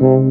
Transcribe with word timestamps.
Welcome 0.00 0.24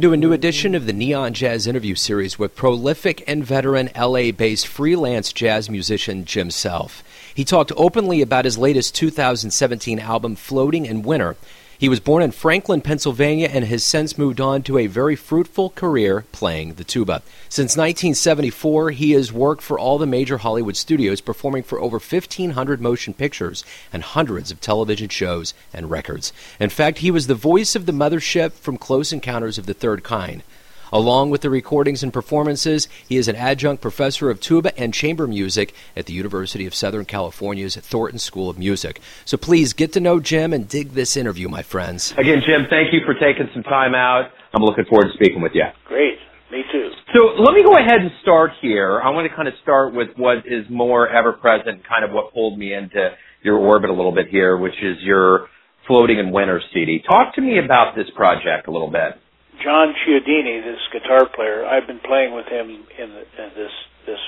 to 0.00 0.14
a 0.14 0.16
new 0.16 0.32
edition 0.32 0.74
of 0.74 0.86
the 0.86 0.94
Neon 0.94 1.34
Jazz 1.34 1.66
interview 1.66 1.94
series 1.94 2.38
with 2.38 2.56
prolific 2.56 3.22
and 3.28 3.44
veteran 3.44 3.90
LA 3.94 4.30
based 4.32 4.66
freelance 4.66 5.30
jazz 5.34 5.68
musician 5.68 6.24
Jim 6.24 6.50
Self. 6.50 7.04
He 7.34 7.44
talked 7.44 7.70
openly 7.76 8.22
about 8.22 8.46
his 8.46 8.56
latest 8.56 8.94
2017 8.94 9.98
album, 9.98 10.36
Floating 10.36 10.86
in 10.86 11.02
Winter. 11.02 11.36
He 11.78 11.90
was 11.90 12.00
born 12.00 12.22
in 12.22 12.30
Franklin, 12.30 12.80
Pennsylvania, 12.80 13.50
and 13.52 13.64
has 13.66 13.84
since 13.84 14.16
moved 14.16 14.40
on 14.40 14.62
to 14.62 14.78
a 14.78 14.86
very 14.86 15.14
fruitful 15.14 15.70
career 15.70 16.24
playing 16.32 16.74
the 16.74 16.84
tuba. 16.84 17.22
Since 17.50 17.76
1974, 17.76 18.92
he 18.92 19.12
has 19.12 19.30
worked 19.30 19.60
for 19.62 19.78
all 19.78 19.98
the 19.98 20.06
major 20.06 20.38
Hollywood 20.38 20.76
studios, 20.76 21.20
performing 21.20 21.64
for 21.64 21.78
over 21.78 21.98
1,500 21.98 22.80
motion 22.80 23.12
pictures 23.12 23.62
and 23.92 24.02
hundreds 24.02 24.50
of 24.50 24.60
television 24.60 25.10
shows 25.10 25.52
and 25.74 25.90
records. 25.90 26.32
In 26.58 26.70
fact, 26.70 26.98
he 26.98 27.10
was 27.10 27.26
the 27.26 27.34
voice 27.34 27.76
of 27.76 27.84
the 27.84 27.92
mothership 27.92 28.52
from 28.52 28.78
Close 28.78 29.12
Encounters 29.12 29.58
of 29.58 29.66
the 29.66 29.74
Third 29.74 30.02
Kind. 30.02 30.42
Along 30.92 31.30
with 31.30 31.40
the 31.40 31.50
recordings 31.50 32.02
and 32.02 32.12
performances, 32.12 32.88
he 33.08 33.16
is 33.16 33.28
an 33.28 33.36
adjunct 33.36 33.82
professor 33.82 34.30
of 34.30 34.40
tuba 34.40 34.78
and 34.78 34.94
chamber 34.94 35.26
music 35.26 35.74
at 35.96 36.06
the 36.06 36.12
University 36.12 36.66
of 36.66 36.74
Southern 36.74 37.04
California's 37.04 37.76
Thornton 37.76 38.18
School 38.18 38.48
of 38.48 38.58
Music. 38.58 39.00
So 39.24 39.36
please 39.36 39.72
get 39.72 39.92
to 39.94 40.00
know 40.00 40.20
Jim 40.20 40.52
and 40.52 40.68
dig 40.68 40.90
this 40.90 41.16
interview, 41.16 41.48
my 41.48 41.62
friends. 41.62 42.12
Again, 42.12 42.40
Jim, 42.46 42.66
thank 42.70 42.92
you 42.92 43.00
for 43.04 43.14
taking 43.14 43.48
some 43.52 43.62
time 43.64 43.94
out. 43.94 44.30
I'm 44.54 44.62
looking 44.62 44.84
forward 44.88 45.08
to 45.08 45.14
speaking 45.14 45.42
with 45.42 45.52
you. 45.54 45.64
Great. 45.86 46.18
Me 46.52 46.62
too. 46.70 46.90
So 47.12 47.42
let 47.42 47.54
me 47.54 47.64
go 47.64 47.76
ahead 47.76 48.00
and 48.00 48.10
start 48.22 48.52
here. 48.62 49.00
I 49.02 49.10
want 49.10 49.28
to 49.28 49.34
kind 49.34 49.48
of 49.48 49.54
start 49.62 49.92
with 49.92 50.08
what 50.16 50.46
is 50.46 50.64
more 50.70 51.08
ever 51.08 51.32
present, 51.32 51.82
kind 51.88 52.04
of 52.04 52.12
what 52.12 52.32
pulled 52.32 52.58
me 52.58 52.72
into 52.72 53.10
your 53.42 53.58
orbit 53.58 53.90
a 53.90 53.92
little 53.92 54.14
bit 54.14 54.28
here, 54.28 54.56
which 54.56 54.76
is 54.80 54.96
your 55.02 55.48
Floating 55.86 56.18
in 56.18 56.32
Winter 56.32 56.60
CD. 56.74 57.00
Talk 57.08 57.34
to 57.36 57.40
me 57.40 57.60
about 57.64 57.94
this 57.94 58.06
project 58.16 58.66
a 58.66 58.72
little 58.72 58.90
bit. 58.90 59.20
John 59.62 59.94
Chiodini, 60.04 60.62
this 60.62 60.80
guitar 60.92 61.28
player, 61.34 61.64
I've 61.64 61.86
been 61.86 62.00
playing 62.00 62.34
with 62.34 62.46
him 62.46 62.68
in, 62.70 63.08
the, 63.10 63.24
in 63.24 63.48
this 63.56 63.72
this 64.06 64.22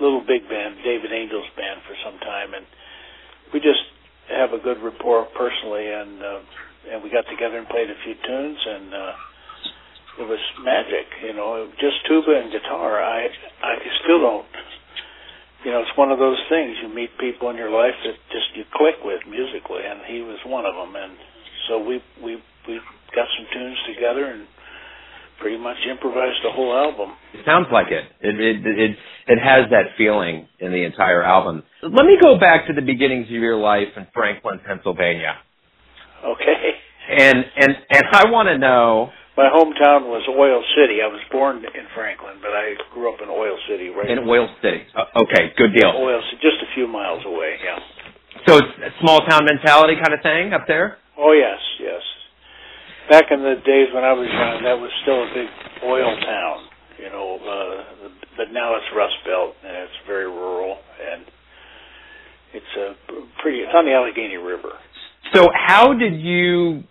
little 0.00 0.20
big 0.20 0.48
band, 0.48 0.76
David 0.84 1.12
Angel's 1.12 1.48
band, 1.56 1.80
for 1.88 1.96
some 2.04 2.18
time, 2.20 2.52
and 2.52 2.66
we 3.52 3.60
just 3.60 3.80
have 4.28 4.52
a 4.52 4.58
good 4.58 4.82
rapport 4.82 5.26
personally, 5.36 5.86
and 5.86 6.22
uh, 6.22 6.40
and 6.92 7.02
we 7.02 7.10
got 7.10 7.24
together 7.30 7.58
and 7.58 7.68
played 7.68 7.90
a 7.90 7.98
few 8.04 8.14
tunes, 8.26 8.58
and 8.66 8.94
uh, 8.94 9.12
it 10.20 10.26
was 10.28 10.40
magic, 10.62 11.06
you 11.22 11.34
know, 11.34 11.68
just 11.80 11.96
tuba 12.06 12.40
and 12.40 12.50
guitar. 12.52 13.02
I 13.02 13.28
I 13.62 13.74
still 14.02 14.20
don't, 14.20 14.46
you 15.64 15.70
know, 15.70 15.80
it's 15.80 15.96
one 15.96 16.10
of 16.10 16.18
those 16.18 16.40
things. 16.48 16.76
You 16.82 16.88
meet 16.88 17.10
people 17.18 17.50
in 17.50 17.56
your 17.56 17.70
life 17.70 17.94
that 18.04 18.16
just 18.32 18.54
you 18.54 18.64
click 18.74 18.96
with 19.04 19.22
musically, 19.28 19.86
and 19.86 20.00
he 20.06 20.20
was 20.20 20.38
one 20.44 20.66
of 20.66 20.74
them, 20.74 20.96
and 20.96 21.14
so 21.68 21.78
we 21.78 22.02
we 22.22 22.42
we 22.66 22.80
got 23.14 23.26
some 23.38 23.46
tunes 23.52 23.78
together 23.86 24.26
and 24.26 24.46
pretty 25.40 25.58
much 25.58 25.76
improvised 25.88 26.40
the 26.42 26.52
whole 26.52 26.72
album. 26.72 27.16
It 27.34 27.44
sounds 27.44 27.66
like 27.72 27.88
it. 27.88 28.04
It 28.20 28.40
it 28.40 28.56
it, 28.66 28.96
it 29.28 29.38
has 29.38 29.68
that 29.70 29.96
feeling 29.96 30.48
in 30.60 30.72
the 30.72 30.84
entire 30.84 31.22
album. 31.22 31.62
Let 31.82 32.06
me 32.06 32.16
go 32.20 32.38
back 32.38 32.66
to 32.68 32.72
the 32.72 32.82
beginnings 32.82 33.26
of 33.26 33.40
your 33.40 33.56
life 33.56 33.92
in 33.96 34.06
Franklin, 34.14 34.60
Pennsylvania. 34.66 35.36
Okay. 36.24 36.76
And 37.08 37.44
and 37.56 37.72
and 37.90 38.04
I 38.12 38.30
want 38.30 38.48
to 38.48 38.58
know. 38.58 39.10
My 39.36 39.52
hometown 39.52 40.08
was 40.08 40.24
Oil 40.32 40.64
City. 40.72 41.04
I 41.04 41.12
was 41.12 41.20
born 41.28 41.60
in 41.60 41.84
Franklin, 41.92 42.40
but 42.40 42.56
I 42.56 42.72
grew 42.96 43.12
up 43.12 43.20
in 43.20 43.28
Oil 43.28 43.60
City, 43.68 43.92
right? 43.92 44.08
In 44.08 44.24
Oil 44.24 44.48
City. 44.64 44.80
Uh, 44.96 45.12
okay, 45.28 45.52
good 45.60 45.76
deal. 45.76 45.92
Oil 45.92 46.24
City, 46.32 46.40
just 46.40 46.56
a 46.64 46.70
few 46.72 46.88
miles 46.88 47.20
away. 47.26 47.60
Yeah. 47.60 47.76
So 48.48 48.56
it's 48.56 48.72
a 48.80 48.92
small 49.04 49.20
town 49.28 49.44
mentality 49.44 50.00
kind 50.00 50.16
of 50.16 50.24
thing 50.24 50.54
up 50.56 50.64
there. 50.66 50.96
Oh 51.20 51.36
yes, 51.36 51.60
yes 51.80 52.00
back 53.10 53.30
in 53.30 53.40
the 53.40 53.56
days 53.64 53.88
when 53.94 54.04
I 54.04 54.12
was 54.12 54.28
young, 54.28 54.62
that 54.64 54.78
was 54.78 54.90
still 55.02 55.22
a 55.22 55.30
big 55.34 55.48
oil 55.84 56.10
town, 56.20 56.58
you 56.98 57.10
know. 57.10 57.38
Uh, 57.38 58.08
but 58.36 58.52
now 58.52 58.76
it's 58.76 58.86
Rust 58.94 59.16
Belt 59.24 59.54
and 59.64 59.76
it's 59.76 59.98
very 60.06 60.26
rural 60.26 60.78
and 61.00 61.24
it's 62.54 62.72
a 62.78 62.94
pretty. 63.42 63.58
It's 63.58 63.72
on 63.74 63.84
the 63.84 63.92
Allegheny 63.92 64.36
River. 64.36 64.72
So, 65.34 65.48
how 65.52 65.92
did 65.92 66.20
you 66.20 66.84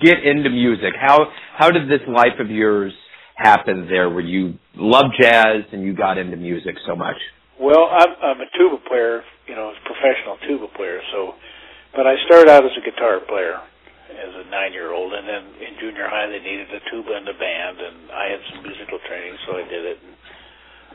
get 0.00 0.24
into 0.24 0.50
music? 0.50 0.92
How 0.98 1.30
how 1.56 1.70
did 1.70 1.88
this 1.88 2.02
life 2.08 2.38
of 2.38 2.50
yours 2.50 2.92
happen 3.36 3.86
there, 3.88 4.10
where 4.10 4.24
you 4.24 4.54
love 4.76 5.06
jazz 5.18 5.64
and 5.72 5.82
you 5.82 5.94
got 5.96 6.18
into 6.18 6.36
music 6.36 6.76
so 6.86 6.94
much? 6.94 7.16
Well, 7.60 7.88
I'm, 7.92 8.08
I'm 8.22 8.40
a 8.40 8.48
tuba 8.56 8.76
player, 8.88 9.22
you 9.46 9.54
know, 9.54 9.72
a 9.72 9.76
professional 9.84 10.36
tuba 10.46 10.66
player. 10.76 11.00
So, 11.12 11.32
but 11.94 12.06
I 12.06 12.16
started 12.26 12.50
out 12.50 12.64
as 12.64 12.72
a 12.76 12.84
guitar 12.84 13.20
player 13.26 13.60
as 14.18 14.32
a 14.34 14.44
nine 14.50 14.72
year 14.72 14.92
old 14.92 15.12
and 15.14 15.26
then 15.28 15.44
in 15.62 15.72
junior 15.78 16.08
high 16.08 16.26
they 16.26 16.42
needed 16.42 16.68
a 16.74 16.82
tuba 16.90 17.14
and 17.14 17.28
a 17.28 17.36
band 17.38 17.76
and 17.78 17.96
I 18.10 18.24
had 18.34 18.42
some 18.50 18.60
musical 18.62 18.98
training 19.06 19.36
so 19.46 19.56
I 19.56 19.64
did 19.68 19.84
it 19.84 19.98
and 20.02 20.14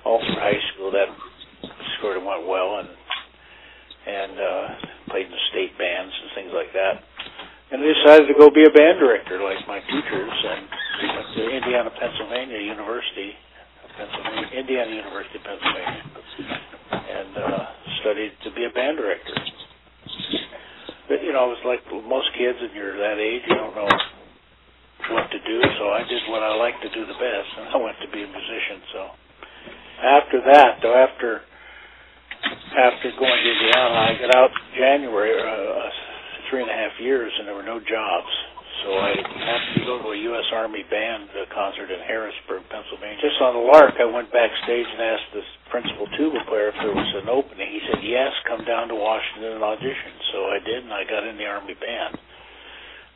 all 0.06 0.20
through 0.22 0.40
high 0.40 0.62
school 0.74 0.92
that 0.92 1.10
sort 2.02 2.18
of 2.18 2.24
went 2.24 2.46
well 2.46 2.80
and 2.80 2.90
and 4.06 4.34
uh 4.38 4.66
played 5.10 5.26
in 5.26 5.34
the 5.34 5.46
state 5.54 5.74
bands 5.78 6.12
and 6.12 6.30
things 6.36 6.52
like 6.54 6.74
that. 6.74 7.02
And 7.72 7.82
I 7.82 7.88
decided 7.88 8.26
to 8.30 8.36
go 8.38 8.50
be 8.54 8.66
a 8.66 8.74
band 8.74 9.02
director 9.02 9.42
like 9.42 9.58
my 9.66 9.82
teachers 9.82 10.34
and 10.34 10.64
went 11.10 11.30
to 11.34 11.42
Indiana 11.50 11.90
Pennsylvania 11.90 12.62
University 12.62 13.34
Pennsylvania 13.98 14.48
Indiana 14.54 14.92
University 14.94 15.40
Pennsylvania 15.42 16.04
and 16.92 17.32
uh 17.38 17.66
studied 18.02 18.34
to 18.46 18.54
be 18.54 18.66
a 18.70 18.74
band 18.74 18.98
director 19.02 19.34
you 21.10 21.34
know, 21.34 21.52
it 21.52 21.62
was 21.62 21.66
like 21.66 21.82
most 22.06 22.30
kids, 22.38 22.58
and 22.62 22.74
you're 22.74 22.98
that 22.98 23.20
age, 23.20 23.44
you 23.48 23.56
don't 23.56 23.76
know 23.76 23.90
what 25.12 25.30
to 25.32 25.40
do. 25.40 25.58
So 25.80 25.90
I 25.94 26.04
did 26.08 26.22
what 26.30 26.44
I 26.44 26.56
like 26.56 26.80
to 26.82 26.90
do 26.90 27.06
the 27.06 27.18
best, 27.18 27.50
and 27.60 27.70
I 27.70 27.78
went 27.78 27.98
to 28.02 28.10
be 28.12 28.24
a 28.24 28.28
musician. 28.28 28.80
So 28.94 29.02
after 30.04 30.40
that, 30.52 30.80
though, 30.82 30.96
after 30.96 31.42
after 32.78 33.12
going 33.18 33.32
to 33.32 33.50
Indiana, 33.52 33.96
I 33.96 34.18
got 34.20 34.36
out 34.36 34.52
January, 34.78 35.34
uh, 35.34 35.90
three 36.50 36.62
and 36.62 36.70
a 36.70 36.74
half 36.74 36.94
years, 37.00 37.32
and 37.40 37.48
there 37.48 37.56
were 37.56 37.64
no 37.64 37.80
jobs. 37.80 38.32
So 38.86 38.94
I 38.94 39.18
happened 39.18 39.82
to 39.82 39.86
go 39.90 39.98
to 39.98 40.14
a 40.14 40.20
U.S. 40.30 40.46
Army 40.54 40.86
band 40.86 41.26
uh, 41.34 41.50
concert 41.50 41.90
in 41.90 42.06
Harrisburg, 42.06 42.70
Pennsylvania. 42.70 43.18
Just 43.18 43.42
on 43.42 43.58
a 43.58 43.64
lark, 43.66 43.98
I 43.98 44.06
went 44.06 44.30
backstage 44.30 44.86
and 44.86 45.02
asked 45.02 45.34
the 45.34 45.42
principal 45.74 46.06
tuba 46.14 46.46
player 46.46 46.70
if 46.70 46.78
there 46.78 46.94
was 46.94 47.12
an 47.18 47.26
opening. 47.26 47.66
He 47.66 47.82
said, 47.90 48.06
yes, 48.06 48.30
come 48.46 48.62
down 48.62 48.94
to 48.94 48.96
Washington 48.96 49.58
and 49.58 49.66
audition. 49.66 50.14
So 50.30 50.54
I 50.54 50.62
did, 50.62 50.86
and 50.86 50.94
I 50.94 51.02
got 51.02 51.26
in 51.26 51.34
the 51.34 51.50
Army 51.50 51.74
band, 51.74 52.14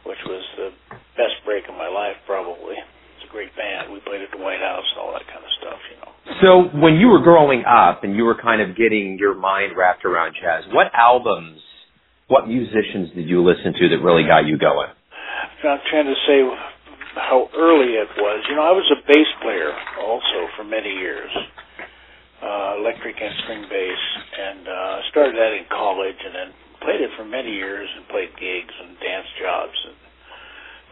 which 0.09 0.17
was 0.25 0.41
the 0.57 0.69
best 1.13 1.37
break 1.45 1.69
of 1.69 1.77
my 1.77 1.85
life, 1.85 2.17
probably. 2.25 2.73
It's 3.21 3.29
a 3.29 3.31
great 3.31 3.53
band. 3.53 3.93
We 3.93 4.01
played 4.01 4.25
at 4.25 4.33
the 4.33 4.41
White 4.41 4.65
House 4.65 4.89
and 4.89 5.05
all 5.05 5.13
that 5.13 5.29
kind 5.29 5.45
of 5.45 5.53
stuff, 5.61 5.81
you 5.93 5.97
know. 6.01 6.11
So 6.41 6.49
when 6.81 6.97
you 6.97 7.13
were 7.13 7.21
growing 7.21 7.61
up 7.69 8.01
and 8.01 8.17
you 8.17 8.25
were 8.25 8.41
kind 8.41 8.65
of 8.65 8.73
getting 8.73 9.21
your 9.21 9.37
mind 9.37 9.77
wrapped 9.77 10.01
around 10.01 10.33
jazz, 10.33 10.65
what 10.73 10.89
albums, 10.97 11.61
what 12.25 12.49
musicians 12.49 13.13
did 13.13 13.29
you 13.29 13.45
listen 13.45 13.77
to 13.77 13.85
that 13.93 14.01
really 14.01 14.25
got 14.25 14.49
you 14.49 14.57
going? 14.57 14.97
I'm 15.67 15.83
trying 15.91 16.07
to 16.07 16.19
say 16.23 16.39
how 17.19 17.49
early 17.57 17.99
it 17.99 18.07
was. 18.15 18.45
You 18.47 18.55
know, 18.55 18.63
I 18.63 18.71
was 18.71 18.87
a 18.95 18.99
bass 19.03 19.27
player 19.41 19.75
also 19.99 20.47
for 20.55 20.63
many 20.63 20.89
years, 20.89 21.31
uh, 22.41 22.79
electric 22.79 23.19
and 23.19 23.33
string 23.43 23.63
bass, 23.67 24.01
and 24.39 24.67
uh, 24.67 24.95
started 25.11 25.35
that 25.35 25.51
in 25.51 25.67
college, 25.67 26.15
and 26.15 26.33
then 26.33 26.49
played 26.79 27.01
it 27.03 27.11
for 27.17 27.25
many 27.25 27.51
years, 27.51 27.89
and 27.97 28.07
played 28.07 28.31
gigs 28.39 28.71
and 28.71 28.95
dance 29.03 29.27
jobs 29.35 29.75
and 29.83 29.97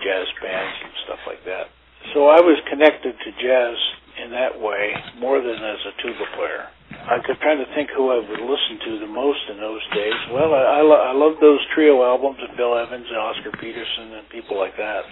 jazz 0.03 0.27
bands 0.43 0.77
and 0.83 0.93
stuff 1.07 1.21
like 1.25 1.43
that. 1.45 1.71
So 2.13 2.27
I 2.27 2.41
was 2.43 2.59
connected 2.69 3.15
to 3.15 3.29
jazz 3.39 3.77
in 4.19 4.31
that 4.31 4.59
way 4.59 4.93
more 5.19 5.39
than 5.39 5.57
as 5.63 5.81
a 5.87 5.93
tuba 6.01 6.27
player. 6.35 6.67
I 7.07 7.23
could 7.23 7.39
try 7.39 7.55
to 7.55 7.67
think 7.71 7.87
who 7.95 8.11
I 8.11 8.19
would 8.19 8.43
listen 8.43 8.75
to 8.83 8.91
the 8.99 9.07
most 9.07 9.39
in 9.47 9.57
those 9.63 9.79
days. 9.95 10.19
Well, 10.35 10.51
I, 10.51 10.79
I, 10.79 10.81
lo- 10.83 11.05
I 11.07 11.13
love 11.15 11.39
those 11.39 11.63
trio 11.71 12.03
albums 12.03 12.35
of 12.43 12.57
Bill 12.59 12.75
Evans 12.75 13.07
and 13.07 13.15
Oscar 13.15 13.55
Peterson 13.63 14.19
and 14.19 14.27
people 14.27 14.59
like 14.59 14.75
that. 14.75 15.07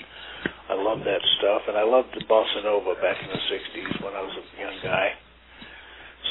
I 0.67 0.75
love 0.75 0.99
that 1.07 1.23
stuff, 1.39 1.63
and 1.71 1.77
I 1.77 1.87
loved 1.87 2.11
the 2.11 2.25
bossa 2.27 2.67
nova 2.67 2.99
back 2.99 3.15
in 3.21 3.29
the 3.31 3.39
'60s 3.47 4.03
when 4.03 4.11
I 4.11 4.21
was 4.21 4.35
a 4.35 4.45
young 4.59 4.75
guy. 4.83 5.13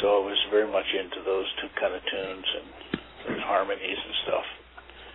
So 0.02 0.20
I 0.20 0.26
was 0.26 0.36
very 0.50 0.68
much 0.68 0.84
into 0.92 1.24
those 1.24 1.46
two 1.62 1.70
kind 1.80 1.94
of 1.94 2.02
tunes 2.02 2.48
and 2.60 2.66
those 3.30 3.42
harmonies 3.46 3.96
and 3.96 4.14
stuff. 4.28 4.46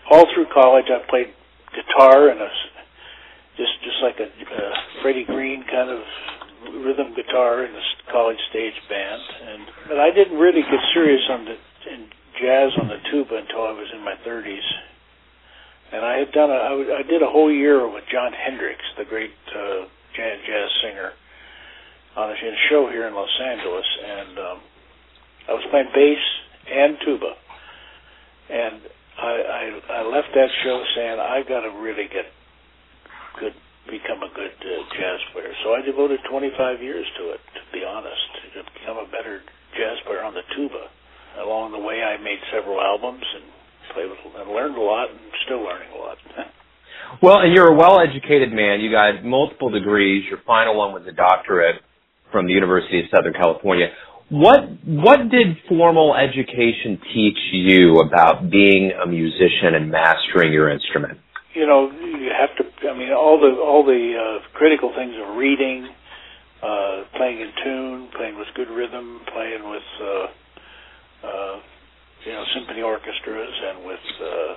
All 0.09 0.25
through 0.33 0.47
college, 0.49 0.89
I 0.89 1.05
played 1.11 1.29
guitar 1.77 2.33
and 2.33 2.41
a 2.41 2.49
just 3.59 3.75
just 3.83 3.99
like 4.01 4.17
a, 4.17 4.31
a 4.33 4.63
Freddie 5.03 5.27
Green 5.27 5.61
kind 5.69 5.91
of 5.91 6.01
rhythm 6.81 7.13
guitar 7.13 7.65
in 7.65 7.73
the 7.75 7.85
college 8.11 8.39
stage 8.49 8.75
band, 8.89 9.21
and 9.47 9.61
but 9.87 9.99
I 9.99 10.11
didn't 10.11 10.37
really 10.37 10.61
get 10.61 10.81
serious 10.93 11.21
on 11.29 11.45
the 11.45 11.55
in 11.91 12.09
jazz 12.39 12.71
on 12.79 12.87
the 12.87 12.99
tuba 13.11 13.35
until 13.37 13.63
I 13.63 13.71
was 13.71 13.87
in 13.93 14.03
my 14.03 14.15
30s, 14.25 14.67
and 15.91 16.05
I 16.05 16.17
had 16.17 16.31
done 16.31 16.49
a 16.49 16.53
I, 16.53 16.99
I 16.99 17.03
did 17.03 17.21
a 17.21 17.29
whole 17.29 17.51
year 17.51 17.87
with 17.87 18.03
Jon 18.11 18.31
Hendricks, 18.33 18.85
the 18.97 19.05
great 19.05 19.33
uh, 19.55 19.85
jazz, 20.15 20.69
singer, 20.83 21.11
on 22.15 22.31
a 22.31 22.35
show 22.69 22.89
here 22.89 23.07
in 23.07 23.13
Los 23.13 23.29
Angeles, 23.41 23.85
and 24.05 24.39
um, 24.39 24.59
I 25.47 25.53
was 25.53 25.63
playing 25.69 25.89
bass 25.93 26.23
and 26.71 26.97
tuba, 27.03 27.33
and 28.49 28.81
I, 29.17 29.33
I 29.33 29.93
I 29.99 30.01
left 30.03 30.29
that 30.35 30.49
show 30.63 30.83
saying 30.95 31.19
I 31.19 31.41
got 31.47 31.61
to 31.61 31.69
really 31.81 32.07
get 32.07 32.25
good, 33.39 33.53
become 33.89 34.21
a 34.21 34.31
good 34.33 34.55
uh, 34.61 34.71
jazz 34.93 35.19
player. 35.33 35.53
So 35.65 35.73
I 35.73 35.81
devoted 35.81 36.21
25 36.29 36.81
years 36.81 37.05
to 37.17 37.33
it, 37.33 37.41
to 37.57 37.61
be 37.73 37.83
honest, 37.83 38.25
to 38.55 38.63
become 38.77 38.97
a 38.97 39.07
better 39.09 39.41
jazz 39.75 39.97
player 40.05 40.23
on 40.23 40.33
the 40.33 40.45
tuba. 40.55 40.89
Along 41.41 41.71
the 41.71 41.81
way, 41.81 42.01
I 42.01 42.17
made 42.21 42.39
several 42.53 42.81
albums 42.81 43.21
and 43.21 43.45
played 43.93 44.09
with, 44.09 44.21
and 44.37 44.49
learned 44.49 44.77
a 44.77 44.81
lot, 44.81 45.09
and 45.09 45.19
still 45.45 45.61
learning 45.61 45.89
a 45.93 45.99
lot. 45.99 46.17
well, 47.21 47.39
and 47.41 47.53
you're 47.53 47.69
a 47.69 47.77
well-educated 47.77 48.51
man. 48.51 48.81
You 48.81 48.91
got 48.91 49.23
multiple 49.23 49.69
degrees. 49.69 50.25
Your 50.29 50.39
final 50.45 50.77
one 50.77 50.93
was 50.93 51.05
a 51.07 51.13
doctorate 51.13 51.81
from 52.31 52.45
the 52.45 52.53
University 52.53 52.99
of 52.99 53.05
Southern 53.13 53.33
California. 53.33 53.87
What 54.29 54.69
what 54.85 55.29
did 55.31 55.57
formal 55.67 56.13
education 56.13 57.01
teach 57.13 57.37
you 57.51 57.95
about 58.05 58.51
being 58.51 58.91
a 58.93 59.07
musician 59.07 59.73
and 59.73 59.89
mastering 59.89 60.53
your 60.53 60.69
instrument? 60.69 61.17
You 61.53 61.65
know, 61.65 61.89
you 61.91 62.29
have 62.29 62.53
to. 62.57 62.89
I 62.89 62.97
mean, 62.97 63.11
all 63.11 63.39
the 63.39 63.57
all 63.59 63.83
the 63.83 64.13
uh, 64.13 64.47
critical 64.53 64.93
things 64.95 65.15
of 65.17 65.35
reading, 65.35 65.89
uh, 66.61 67.03
playing 67.17 67.41
in 67.41 67.51
tune, 67.63 68.09
playing 68.15 68.37
with 68.37 68.47
good 68.55 68.69
rhythm, 68.69 69.21
playing 69.33 69.67
with 69.69 69.89
uh, 70.01 70.27
uh, 71.25 71.59
you 72.25 72.31
know 72.33 72.43
symphony 72.53 72.81
orchestras 72.81 73.53
and 73.65 73.85
with 73.85 74.05
uh, 74.21 74.53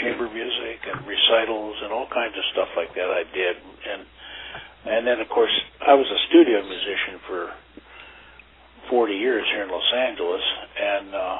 chamber 0.00 0.28
music 0.28 0.82
and 0.90 1.06
recitals 1.06 1.76
and 1.82 1.92
all 1.92 2.08
kinds 2.10 2.34
of 2.34 2.44
stuff 2.52 2.68
like 2.76 2.94
that. 2.94 3.08
I 3.10 3.22
did, 3.30 3.56
and 3.86 4.02
and 4.86 5.06
then 5.06 5.20
of 5.20 5.28
course 5.28 5.54
I 5.86 5.94
was 5.94 6.06
a 6.10 6.18
studio 6.28 6.62
musician 6.66 7.20
for 7.28 7.52
40 8.90 9.14
years 9.14 9.46
here 9.54 9.62
in 9.64 9.70
Los 9.70 9.92
Angeles, 9.94 10.42
and 10.80 11.14
uh, 11.14 11.38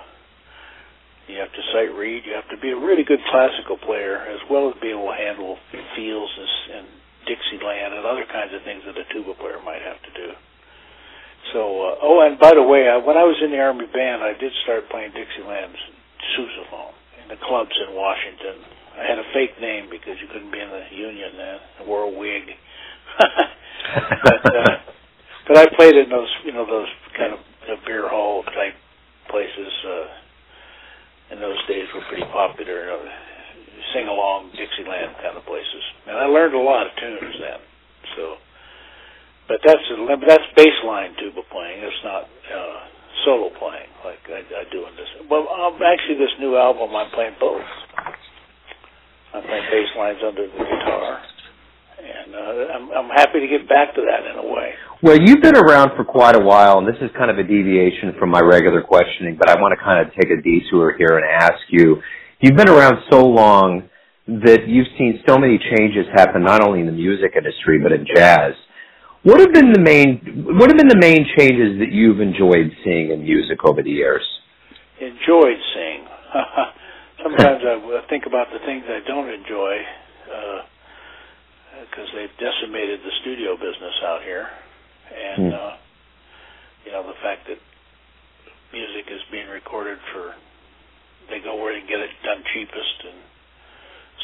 sight 1.75 1.91
read. 1.99 2.23
You 2.23 2.39
have 2.39 2.47
to 2.55 2.59
be 2.63 2.71
a 2.71 2.79
really 2.79 3.03
good 3.03 3.19
classical 3.35 3.77
player, 3.77 4.23
as 4.31 4.39
well 4.47 4.71
as 4.71 4.79
be 4.79 4.95
able 4.95 5.11
to 5.11 5.19
handle 5.19 5.59
feels 5.99 6.31
and, 6.39 6.79
and 6.79 6.87
Dixieland 7.27 7.99
and 7.99 8.07
other 8.07 8.25
kinds 8.31 8.55
of 8.55 8.63
things 8.63 8.87
that 8.87 8.95
a 8.95 9.03
tuba 9.11 9.35
player 9.35 9.59
might 9.67 9.83
have 9.83 9.99
to 10.07 10.13
do. 10.15 10.29
So, 11.53 11.61
uh, 11.61 12.07
oh, 12.07 12.23
and 12.23 12.39
by 12.39 12.55
the 12.55 12.63
way, 12.63 12.89
I, 12.89 12.97
when 13.03 13.19
I 13.19 13.27
was 13.27 13.37
in 13.43 13.51
the 13.51 13.59
Army 13.59 13.91
band, 13.91 14.23
I 14.23 14.33
did 14.39 14.55
start 14.63 14.89
playing 14.89 15.13
Dixieland's 15.13 15.83
sousaphone 16.39 16.95
in 17.21 17.29
the 17.29 17.41
clubs 17.43 17.75
in 17.85 17.93
Washington. 17.93 18.63
I 18.95 19.03
had 19.03 19.19
a 19.19 19.27
fake 19.35 19.59
name 19.61 19.91
because 19.91 20.17
you 20.23 20.31
couldn't 20.31 20.55
be 20.55 20.63
in 20.63 20.71
the 20.71 20.87
Union 20.95 21.37
then. 21.37 21.59
I 21.81 21.83
wore 21.85 22.07
a 22.07 22.15
wig. 22.15 22.55
but 24.25 24.43
uh, 24.47 24.77
but 25.49 25.59
I 25.59 25.67
played 25.77 25.97
in 25.97 26.09
those, 26.09 26.31
you 26.45 26.53
know, 26.53 26.65
those 26.65 26.89
kind 27.19 27.35
of 27.35 27.41
you 27.67 27.75
know, 27.75 27.81
beer 27.85 28.09
hall 28.09 28.43
type 28.45 28.75
places. 29.29 29.73
Uh, 29.85 30.24
in 31.35 31.43
those 31.43 31.59
days 31.67 31.91
were 31.91 32.07
pretty 32.07 32.27
popular. 32.31 32.95
Know, 32.95 33.03
sing 33.93 34.07
along 34.07 34.55
Dixieland 34.55 35.19
kind 35.19 35.35
of 35.35 35.43
places, 35.45 35.83
and 36.07 36.17
I 36.17 36.31
learned 36.31 36.55
a 36.55 36.63
lot 36.63 36.87
of 36.87 36.95
tunes 36.95 37.35
then. 37.43 37.61
So, 38.17 38.23
but 39.51 39.59
that's 39.67 39.83
a, 39.91 39.97
that's 40.23 40.47
baseline 40.55 41.19
tuba 41.19 41.43
playing. 41.51 41.83
It's 41.83 42.05
not 42.07 42.25
uh, 42.25 42.79
solo 43.27 43.51
playing 43.59 43.91
like 44.07 44.23
I, 44.31 44.47
I 44.47 44.65
do 44.71 44.87
in 44.87 44.95
this. 44.95 45.11
Well, 45.27 45.51
um, 45.51 45.83
actually, 45.83 46.23
this 46.23 46.33
new 46.39 46.57
album 46.57 46.95
I'm 46.95 47.11
playing 47.11 47.35
both. 47.43 47.67
I'm 49.35 49.43
playing 49.43 49.67
bass 49.67 49.91
lines 49.99 50.23
under 50.23 50.47
the 50.47 50.63
guitar 50.63 51.19
and 52.05 52.35
uh, 52.35 52.73
I'm, 52.75 52.87
I'm 52.93 53.11
happy 53.11 53.41
to 53.41 53.49
get 53.49 53.69
back 53.69 53.95
to 53.95 54.03
that 54.05 54.29
in 54.29 54.37
a 54.37 54.47
way. 54.47 54.75
Well, 55.05 55.21
you've 55.21 55.43
been 55.43 55.55
around 55.55 55.93
for 56.01 56.05
quite 56.05 56.35
a 56.35 56.41
while, 56.41 56.79
and 56.79 56.89
this 56.89 56.97
is 57.03 57.11
kind 57.13 57.31
of 57.31 57.37
a 57.37 57.43
deviation 57.43 58.17
from 58.19 58.31
my 58.31 58.41
regular 58.41 58.81
questioning, 58.81 59.37
but 59.37 59.51
I 59.51 59.61
want 59.61 59.77
to 59.77 59.85
kind 59.85 60.01
of 60.01 60.09
take 60.17 60.33
a 60.33 60.41
detour 60.41 60.97
here 60.97 61.21
and 61.21 61.29
ask 61.29 61.61
you. 61.69 62.01
You've 62.41 62.57
been 62.57 62.71
around 62.71 63.05
so 63.13 63.21
long 63.21 63.91
that 64.27 64.65
you've 64.67 64.89
seen 64.97 65.21
so 65.29 65.37
many 65.37 65.61
changes 65.61 66.09
happen, 66.17 66.43
not 66.43 66.65
only 66.65 66.81
in 66.81 66.87
the 66.87 66.97
music 66.97 67.37
industry 67.37 67.79
but 67.85 67.93
in 67.93 68.07
jazz. 68.17 68.57
What 69.25 69.41
have 69.41 69.53
been 69.53 69.77
the 69.77 69.85
main 69.85 70.49
What 70.57 70.73
have 70.73 70.79
been 70.81 70.89
the 70.89 70.97
main 70.97 71.29
changes 71.37 71.77
that 71.85 71.93
you've 71.93 72.25
enjoyed 72.25 72.73
seeing 72.81 73.13
in 73.13 73.29
music 73.29 73.61
over 73.63 73.83
the 73.83 73.93
years? 73.93 74.25
Enjoyed 75.05 75.61
seeing. 75.77 76.09
Sometimes 77.23 77.61
I 77.61 78.09
think 78.09 78.25
about 78.25 78.49
the 78.57 78.65
things 78.65 78.89
I 78.89 79.05
don't 79.07 79.29
enjoy. 79.29 79.85
Uh, 80.33 80.61
because 81.91 82.09
they've 82.17 82.33
decimated 82.41 83.01
the 83.05 83.13
studio 83.21 83.55
business 83.61 83.93
out 84.09 84.23
here, 84.23 84.49
and 85.15 85.53
mm. 85.53 85.55
uh, 85.55 85.77
you 86.85 86.93
know 86.93 87.07
the 87.07 87.19
fact 87.23 87.47
that 87.49 87.59
music 88.73 89.07
is 89.11 89.23
being 89.31 89.49
recorded 89.49 89.99
for 90.13 90.35
they 91.31 91.41
go 91.41 91.57
where 91.57 91.73
they 91.73 91.81
can 91.81 91.89
get 91.89 92.01
it 92.01 92.11
done 92.23 92.43
cheapest 92.53 92.99
and 93.09 93.21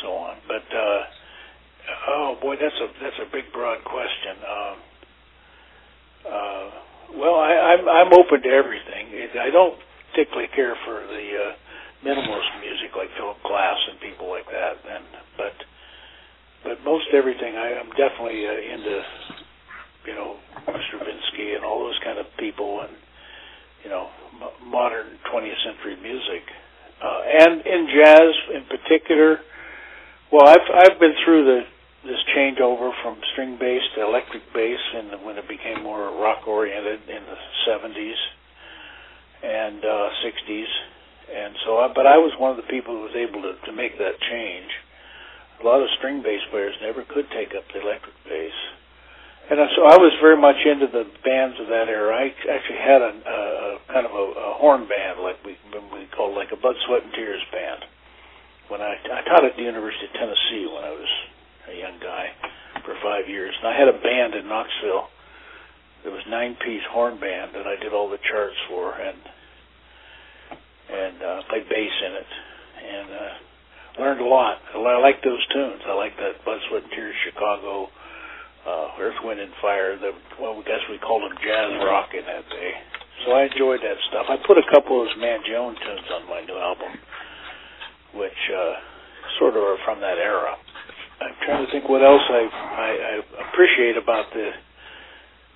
so 0.03 0.09
on. 0.13 0.37
But 0.47 0.67
uh, 0.69 1.01
oh 2.09 2.37
boy, 2.41 2.57
that's 2.61 2.77
a 2.77 2.89
that's 3.03 3.21
a 3.21 3.29
big 3.33 3.53
broad 3.53 3.85
question. 3.85 4.37
Um, 4.45 4.77
uh, 6.27 6.69
well, 7.17 7.37
I, 7.41 7.75
I'm 7.75 7.89
I'm 7.89 8.13
open 8.13 8.43
to 8.43 8.51
everything. 8.51 9.11
I 9.41 9.51
don't 9.51 9.79
particularly 10.11 10.49
care 10.55 10.77
for 10.85 11.01
the 11.07 11.27
uh, 11.39 11.53
minimalist 12.05 12.53
music 12.61 12.97
like 12.97 13.09
Philip 13.17 13.41
Glass 13.43 13.79
and 13.91 14.01
people 14.01 14.29
like 14.29 14.47
that, 14.47 14.77
and 14.89 15.05
but 15.37 15.55
but 16.63 16.85
most 16.85 17.09
everything 17.15 17.57
I, 17.57 17.81
am 17.81 17.89
definitely 17.97 18.47
uh, 18.47 18.53
into, 18.53 19.03
you 20.06 20.14
know, 20.14 20.37
Stravinsky 20.88 21.55
and 21.55 21.64
all 21.64 21.81
those 21.81 21.99
kind 22.05 22.19
of 22.19 22.26
people, 22.38 22.81
and 22.81 22.93
you 23.85 23.91
know, 23.91 24.08
m- 24.41 24.70
modern 24.70 25.06
20th 25.32 25.61
century 25.64 25.97
music, 26.00 26.43
uh, 27.02 27.20
and 27.41 27.61
in 27.67 27.88
jazz 27.94 28.32
in 28.55 28.64
particular. 28.69 29.41
Well, 30.32 30.47
I've 30.47 30.69
I've 30.73 31.00
been 31.00 31.14
through 31.25 31.44
the 31.44 31.61
this 32.05 32.20
changeover 32.37 32.93
from 33.02 33.19
string 33.32 33.58
bass 33.58 33.82
to 33.94 34.02
electric 34.02 34.43
bass, 34.55 34.81
and 34.94 35.25
when 35.25 35.37
it 35.37 35.49
became 35.49 35.82
more 35.82 36.08
rock 36.20 36.46
oriented 36.49 37.00
in 37.08 37.23
the 37.29 37.37
70s 37.69 38.17
and 39.43 39.85
uh, 39.85 40.08
60s, 40.25 40.70
and 41.35 41.55
so. 41.64 41.76
I, 41.76 41.93
but 41.94 42.06
I 42.06 42.17
was 42.17 42.32
one 42.38 42.53
of 42.53 42.56
the 42.56 42.70
people 42.70 42.94
who 42.94 43.03
was 43.03 43.17
able 43.17 43.43
to 43.43 43.55
to 43.67 43.73
make 43.73 43.99
that 43.99 44.17
change 44.31 44.70
a 45.61 45.67
lot 45.67 45.82
of 45.82 45.88
string 45.99 46.23
bass 46.23 46.41
players 46.50 46.75
never 46.81 47.05
could 47.05 47.29
take 47.31 47.55
up 47.55 47.64
the 47.73 47.81
electric 47.81 48.14
bass. 48.25 48.56
And 49.51 49.59
so 49.75 49.83
I 49.83 49.99
was 49.99 50.15
very 50.23 50.39
much 50.39 50.63
into 50.63 50.87
the 50.87 51.11
bands 51.27 51.59
of 51.59 51.67
that 51.75 51.91
era. 51.91 52.15
I 52.15 52.31
actually 52.31 52.79
had 52.79 53.03
a, 53.03 53.13
a 53.19 53.39
kind 53.91 54.07
of 54.07 54.15
a, 54.15 54.25
a 54.47 54.51
horn 54.63 54.87
band, 54.87 55.19
like 55.27 55.43
we 55.43 55.59
we 55.91 56.07
called 56.15 56.39
like 56.39 56.55
a 56.55 56.57
Blood, 56.57 56.79
Sweat, 56.87 57.03
and 57.03 57.11
Tears 57.11 57.43
band. 57.51 57.83
When 58.71 58.79
I 58.79 58.95
I 58.95 59.27
taught 59.27 59.43
at 59.43 59.59
the 59.59 59.67
University 59.67 60.07
of 60.07 60.15
Tennessee 60.15 60.71
when 60.71 60.87
I 60.87 60.95
was 60.95 61.11
a 61.67 61.75
young 61.75 61.99
guy 61.99 62.31
for 62.87 62.95
five 63.03 63.27
years, 63.27 63.51
and 63.59 63.67
I 63.67 63.75
had 63.75 63.91
a 63.91 63.99
band 63.99 64.39
in 64.39 64.47
Knoxville. 64.47 65.11
There 66.07 66.15
was 66.15 66.23
nine 66.31 66.55
piece 66.63 66.87
horn 66.87 67.19
band 67.19 67.51
that 67.59 67.67
I 67.67 67.75
did 67.75 67.91
all 67.91 68.07
the 68.07 68.23
charts 68.31 68.57
for, 68.71 68.95
and 68.95 69.19
and 70.95 71.17
uh, 71.27 71.43
played 71.51 71.67
bass 71.67 71.97
in 72.07 72.13
it, 72.23 72.31
and 72.87 73.09
uh, 73.11 73.35
learned 73.99 74.23
a 74.23 74.31
lot. 74.31 74.63
I 74.79 74.79
like 75.03 75.27
those 75.27 75.43
tunes. 75.51 75.83
I 75.91 75.95
like 75.99 76.15
that 76.23 76.39
Blood, 76.47 76.63
Sweat, 76.71 76.87
and 76.87 76.93
Tears, 76.95 77.19
Chicago, 77.27 77.91
uh, 78.67 79.00
Earth, 79.00 79.19
Wind, 79.24 79.40
and 79.40 79.52
Fire. 79.60 79.96
The, 79.96 80.12
well, 80.40 80.58
I 80.58 80.62
guess 80.67 80.82
we 80.90 80.98
called 80.98 81.22
them 81.22 81.36
jazz 81.40 81.70
rock 81.84 82.10
in 82.12 82.24
that 82.26 82.48
day. 82.50 82.72
So 83.24 83.32
I 83.32 83.44
enjoyed 83.52 83.81
that 83.84 84.00
stuff. 84.08 84.26
I 84.29 84.36
put 84.46 84.56
a 84.56 84.64
couple 84.72 85.00
of 85.00 85.08
those 85.08 85.17
Mangione 85.20 85.76
tunes 85.76 86.08
on 86.08 86.29
my 86.29 86.40
new 86.40 86.56
album, 86.56 86.96
which 88.17 88.40
uh, 88.48 88.74
sort 89.38 89.56
of 89.56 89.62
are 89.62 89.76
from 89.84 90.00
that 90.00 90.17
era. 90.17 90.56
I'm 91.20 91.36
trying 91.44 91.67
to 91.67 91.70
think 91.72 91.88
what 91.88 92.00
else 92.00 92.24
I, 92.24 92.48
I, 92.48 92.88
I 92.88 93.48
appreciate 93.52 94.00
about 94.00 94.32
the 94.32 94.50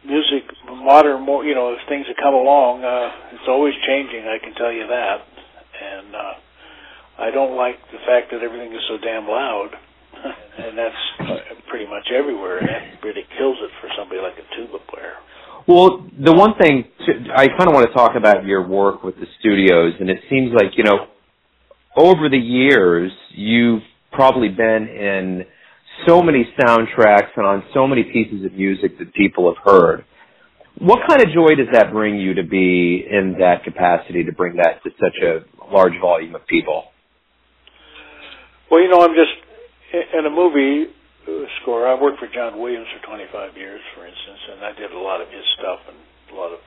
music, 0.05 0.45
modern, 0.69 1.25
more 1.25 1.45
you 1.45 1.55
know, 1.55 1.73
as 1.73 1.81
things 1.89 2.07
that 2.07 2.17
come 2.21 2.35
along. 2.35 2.85
Uh, 2.85 3.09
it's 3.33 3.49
always 3.49 3.73
changing. 3.87 4.29
I 4.29 4.39
can 4.39 4.53
tell 4.55 4.73
you 4.73 4.87
that, 4.87 5.25
and 5.25 6.15
uh, 6.15 6.35
I 7.19 7.31
don't 7.31 7.57
like 7.57 7.81
the 7.93 7.99
fact 8.05 8.31
that 8.33 8.43
everything 8.45 8.73
is 8.73 8.85
so 8.89 8.99
damn 9.01 9.27
loud, 9.27 9.71
and 10.59 10.77
that's 10.77 11.03
pretty 11.75 11.91
much 11.91 12.07
everywhere, 12.17 12.59
and 12.59 12.69
that 12.69 13.03
really 13.03 13.27
kills 13.37 13.57
it 13.61 13.71
for 13.81 13.91
somebody 13.99 14.21
like 14.21 14.35
a 14.39 14.47
tuba 14.55 14.79
player. 14.89 15.15
Well, 15.67 16.07
the 16.23 16.33
one 16.33 16.55
thing 16.55 16.85
I 17.35 17.49
kind 17.49 17.67
of 17.67 17.75
want 17.75 17.89
to 17.89 17.93
talk 17.93 18.13
about 18.15 18.45
your 18.45 18.65
work 18.65 19.03
with 19.03 19.17
the 19.17 19.27
studios, 19.41 19.95
and 19.99 20.09
it 20.09 20.19
seems 20.31 20.53
like 20.55 20.77
you 20.77 20.85
know, 20.85 21.09
over 21.97 22.29
the 22.29 22.39
years, 22.39 23.11
you've 23.35 23.83
probably 24.13 24.51
been 24.51 24.87
in 24.87 25.47
so 26.07 26.23
many 26.23 26.47
soundtracks 26.61 27.35
and 27.37 27.45
on 27.45 27.65
so 27.75 27.89
many 27.89 28.05
pieces 28.05 28.47
of 28.47 28.53
music 28.53 28.97
that 29.01 29.13
people 29.13 29.53
have 29.53 29.61
heard. 29.65 30.05
What 30.79 31.01
kind 31.09 31.23
of 31.23 31.35
joy 31.35 31.57
does 31.57 31.73
that 31.73 31.91
bring 31.91 32.21
you 32.21 32.35
to 32.35 32.45
be 32.45 33.05
in 33.11 33.35
that 33.41 33.65
capacity 33.65 34.23
to 34.23 34.33
bring 34.33 34.59
that 34.63 34.81
to 34.85 34.91
such 34.91 35.19
a 35.25 35.73
large 35.75 35.99
volume 36.01 36.37
of 36.37 36.47
people? 36.47 36.85
Well, 38.71 38.81
you 38.81 38.89
know, 38.89 39.03
I'm 39.03 39.15
just 39.15 39.35
in 40.15 40.25
a 40.25 40.31
movie 40.31 40.95
score, 41.63 41.89
I 41.89 41.97
worked 41.97 42.21
for 42.21 42.29
John 42.29 42.61
Williams 42.61 42.87
for 42.93 43.01
25 43.09 43.57
years, 43.57 43.81
for 43.97 44.05
instance, 44.05 44.41
and 44.53 44.59
I 44.65 44.73
did 44.77 44.93
a 44.93 45.01
lot 45.01 45.21
of 45.21 45.29
his 45.29 45.45
stuff 45.59 45.81
and 45.89 45.99
a 46.33 46.35
lot 46.37 46.53
of. 46.53 46.61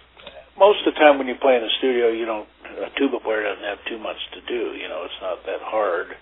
Most 0.58 0.82
of 0.82 0.94
the 0.94 0.98
time, 0.98 1.22
when 1.22 1.30
you 1.30 1.38
play 1.38 1.54
in 1.54 1.62
the 1.62 1.74
studio, 1.78 2.10
you 2.10 2.26
don't. 2.26 2.50
A 2.66 2.90
tuba 2.98 3.22
player 3.22 3.46
doesn't 3.46 3.64
have 3.64 3.82
too 3.86 4.02
much 4.02 4.18
to 4.34 4.42
do. 4.50 4.74
You 4.74 4.90
know, 4.90 5.06
it's 5.06 5.22
not 5.22 5.46
that 5.46 5.62
hard, 5.62 6.18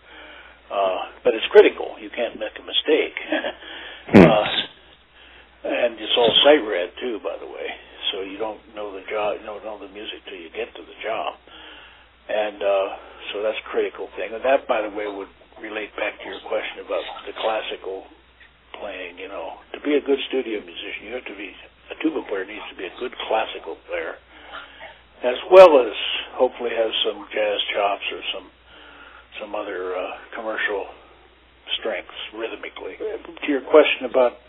uh, 0.68 1.00
but 1.24 1.32
it's 1.32 1.48
critical. 1.56 1.96
You 1.96 2.12
can't 2.12 2.36
make 2.36 2.52
a 2.60 2.66
mistake. 2.68 3.16
uh, 4.20 4.48
and 5.66 5.96
it's 5.96 6.16
all 6.20 6.32
sight 6.44 6.62
read 6.68 6.92
too, 7.00 7.24
by 7.24 7.40
the 7.40 7.48
way. 7.48 7.68
So 8.12 8.22
you 8.22 8.38
don't 8.38 8.60
know 8.76 8.92
the 8.92 9.08
job, 9.08 9.40
you 9.40 9.48
don't 9.48 9.64
know 9.64 9.80
the 9.80 9.92
music 9.92 10.24
till 10.28 10.38
you 10.38 10.52
get 10.52 10.72
to 10.76 10.84
the 10.84 10.98
job, 11.00 11.40
and 12.28 12.60
uh, 12.60 12.88
so 13.32 13.42
that's 13.42 13.58
a 13.58 13.68
critical 13.72 14.12
thing. 14.20 14.36
And 14.36 14.44
that, 14.44 14.68
by 14.68 14.84
the 14.84 14.92
way, 14.92 15.08
would 15.08 15.32
relate 15.64 15.96
back 15.96 16.20
to 16.20 16.26
your 16.28 16.44
question 16.46 16.84
about 16.84 17.04
the 17.24 17.34
classical 17.40 18.04
playing. 18.80 19.18
You 19.18 19.28
know, 19.28 19.60
to 19.74 19.80
be 19.82 19.96
a 19.96 20.04
good 20.04 20.20
studio 20.28 20.60
musician, 20.62 21.08
you 21.10 21.14
have 21.16 21.28
to 21.30 21.38
be 21.38 21.52
a 21.92 21.96
tuba 22.02 22.26
player 22.28 22.46
needs 22.46 22.66
to 22.70 22.78
be 22.78 22.86
a 22.86 22.96
good 23.00 23.14
classical 23.30 23.78
player, 23.86 24.18
as 25.22 25.38
well 25.54 25.86
as 25.86 25.94
hopefully 26.34 26.74
have 26.74 26.92
some 27.06 27.26
jazz 27.30 27.60
chops 27.74 28.06
or 28.12 28.22
some 28.34 28.48
some 29.40 29.52
other 29.54 29.94
uh, 29.94 30.16
commercial 30.34 30.88
strengths 31.80 32.16
rhythmically. 32.32 32.96
To 32.98 33.48
your 33.52 33.62
question 33.68 34.08
about, 34.08 34.40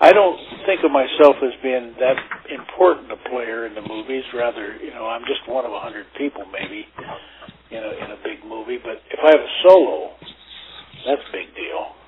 I 0.00 0.12
don't 0.12 0.38
think 0.66 0.84
of 0.86 0.92
myself 0.94 1.34
as 1.42 1.50
being 1.62 1.98
that 1.98 2.16
important 2.46 3.10
a 3.10 3.18
player 3.28 3.66
in 3.66 3.74
the 3.74 3.82
movies. 3.82 4.22
Rather, 4.32 4.76
you 4.78 4.94
know, 4.94 5.06
I'm 5.06 5.26
just 5.26 5.42
one 5.50 5.64
of 5.66 5.72
a 5.72 5.80
hundred 5.80 6.06
people 6.16 6.46
maybe 6.48 6.86
in 7.70 7.82
a 7.82 7.92
in 8.04 8.08
a 8.14 8.20
big 8.22 8.46
movie. 8.46 8.78
But 8.78 9.02
if 9.10 9.20
I 9.20 9.34
have 9.34 9.42
a 9.42 9.52
solo, 9.66 10.14
that's 11.04 11.24
a 11.28 11.32
big 11.32 11.52
deal 11.58 11.99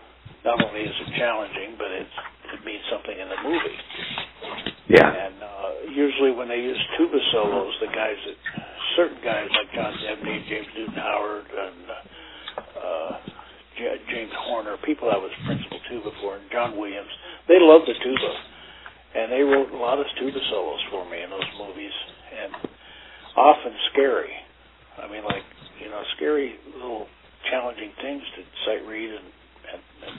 not 0.45 0.59
only 0.63 0.83
is 0.83 0.97
it 1.07 1.11
challenging, 1.19 1.79
but 1.79 1.91
it's, 1.95 2.17
it 2.55 2.61
means 2.67 2.83
something 2.91 3.15
in 3.15 3.29
the 3.31 3.41
movie. 3.47 3.79
Yeah. 4.91 5.07
And 5.07 5.37
uh, 5.39 5.71
usually 5.95 6.33
when 6.35 6.49
they 6.49 6.59
use 6.59 6.79
tuba 6.99 7.19
solos, 7.33 7.75
the 7.81 7.93
guys 7.95 8.19
that 8.27 8.39
certain 8.97 9.21
guys 9.25 9.49
like 9.49 9.71
John 9.73 9.95
Debney, 10.03 10.43
James 10.49 10.69
Newton 10.77 10.99
Howard, 10.99 11.47
and 11.47 11.83
uh, 12.59 13.13
J- 13.79 14.03
James 14.11 14.35
Horner, 14.51 14.77
people 14.85 15.09
I 15.09 15.17
was 15.17 15.33
principal 15.47 15.79
tuba 15.89 16.11
for, 16.21 16.37
and 16.37 16.45
John 16.51 16.77
Williams, 16.77 17.11
they 17.49 17.57
love 17.61 17.83
the 17.87 17.95
tuba, 17.95 18.33
and 19.15 19.33
they 19.33 19.43
wrote 19.43 19.71
a 19.71 19.79
lot 19.79 19.99
of 19.99 20.07
tuba 20.19 20.39
solos 20.51 20.83
for 20.91 21.09
me 21.09 21.23
in 21.23 21.31
those 21.31 21.51
movies, 21.57 21.95
and 22.35 22.53
often 23.37 23.73
scary. 23.93 24.35
I 25.01 25.09
mean, 25.09 25.25
like 25.25 25.47
you 25.81 25.89
know, 25.89 26.03
scary 26.17 26.57
little 26.75 27.07
challenging 27.51 27.93
things 28.03 28.23
to 28.37 28.41
sight 28.67 28.87
read 28.87 29.11
and 29.11 29.25
and, 30.07 30.19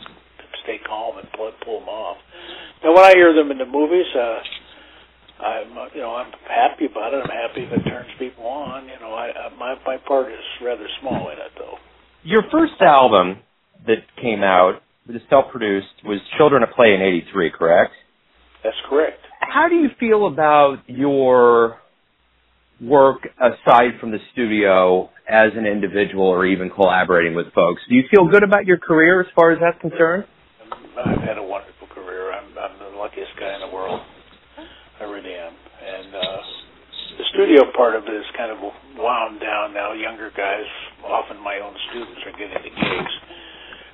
stay 0.63 0.79
calm 0.87 1.17
and 1.17 1.27
pull, 1.35 1.51
pull 1.65 1.79
them 1.81 1.89
off. 1.89 2.17
Now, 2.83 2.95
when 2.95 3.03
I 3.03 3.11
hear 3.15 3.33
them 3.33 3.51
in 3.51 3.57
the 3.57 3.65
movies, 3.65 4.07
uh, 4.15 4.39
I'm 5.43 5.77
uh, 5.77 5.85
you 5.93 6.01
know 6.01 6.15
I'm 6.15 6.31
happy 6.47 6.85
about 6.85 7.13
it. 7.13 7.23
I'm 7.23 7.29
happy 7.29 7.63
if 7.63 7.71
it 7.71 7.83
turns 7.89 8.09
people 8.17 8.45
on. 8.45 8.85
You 8.85 8.99
know, 9.01 9.13
I, 9.13 9.27
I 9.27 9.55
my 9.57 9.75
my 9.85 9.97
part 10.07 10.31
is 10.31 10.39
rather 10.63 10.87
small 11.01 11.29
in 11.29 11.37
it 11.37 11.51
though. 11.57 11.75
Your 12.23 12.43
first 12.51 12.79
album 12.81 13.39
that 13.85 14.07
came 14.21 14.43
out, 14.43 14.81
that 15.07 15.15
is 15.15 15.21
self-produced, 15.29 16.05
was 16.05 16.19
Children 16.37 16.63
of 16.63 16.69
Play 16.75 16.93
in 16.93 17.01
'83, 17.01 17.51
correct? 17.51 17.91
That's 18.63 18.77
correct. 18.89 19.19
How 19.41 19.67
do 19.67 19.75
you 19.75 19.89
feel 19.99 20.27
about 20.27 20.77
your 20.87 21.79
work 22.79 23.27
aside 23.39 23.99
from 23.99 24.11
the 24.11 24.19
studio 24.31 25.09
as 25.27 25.55
an 25.55 25.65
individual 25.65 26.27
or 26.27 26.45
even 26.45 26.69
collaborating 26.69 27.35
with 27.35 27.47
folks. 27.53 27.81
Do 27.87 27.95
you 27.95 28.03
feel 28.11 28.27
good 28.27 28.43
about 28.43 28.65
your 28.65 28.77
career 28.77 29.21
as 29.21 29.27
far 29.35 29.51
as 29.51 29.59
that's 29.59 29.79
concerned? 29.79 30.25
I've 30.99 31.23
had 31.23 31.37
a 31.37 31.43
wonderful 31.43 31.87
career. 31.87 32.33
I'm, 32.33 32.51
I'm 32.57 32.75
the 32.79 32.97
luckiest 32.97 33.31
guy 33.39 33.55
in 33.55 33.61
the 33.63 33.73
world. 33.73 34.01
I 34.99 35.03
really 35.03 35.33
am. 35.33 35.53
And 35.53 36.09
uh, 36.15 36.39
the 37.17 37.25
studio 37.33 37.71
part 37.75 37.95
of 37.95 38.03
it 38.03 38.15
is 38.15 38.27
kind 38.37 38.51
of 38.51 38.59
wound 38.99 39.39
down 39.39 39.73
now. 39.73 39.93
Younger 39.93 40.31
guys, 40.35 40.67
often 41.03 41.39
my 41.39 41.59
own 41.63 41.75
students, 41.89 42.19
are 42.27 42.35
getting 42.35 42.59
the 42.59 42.73
gigs. 42.75 43.15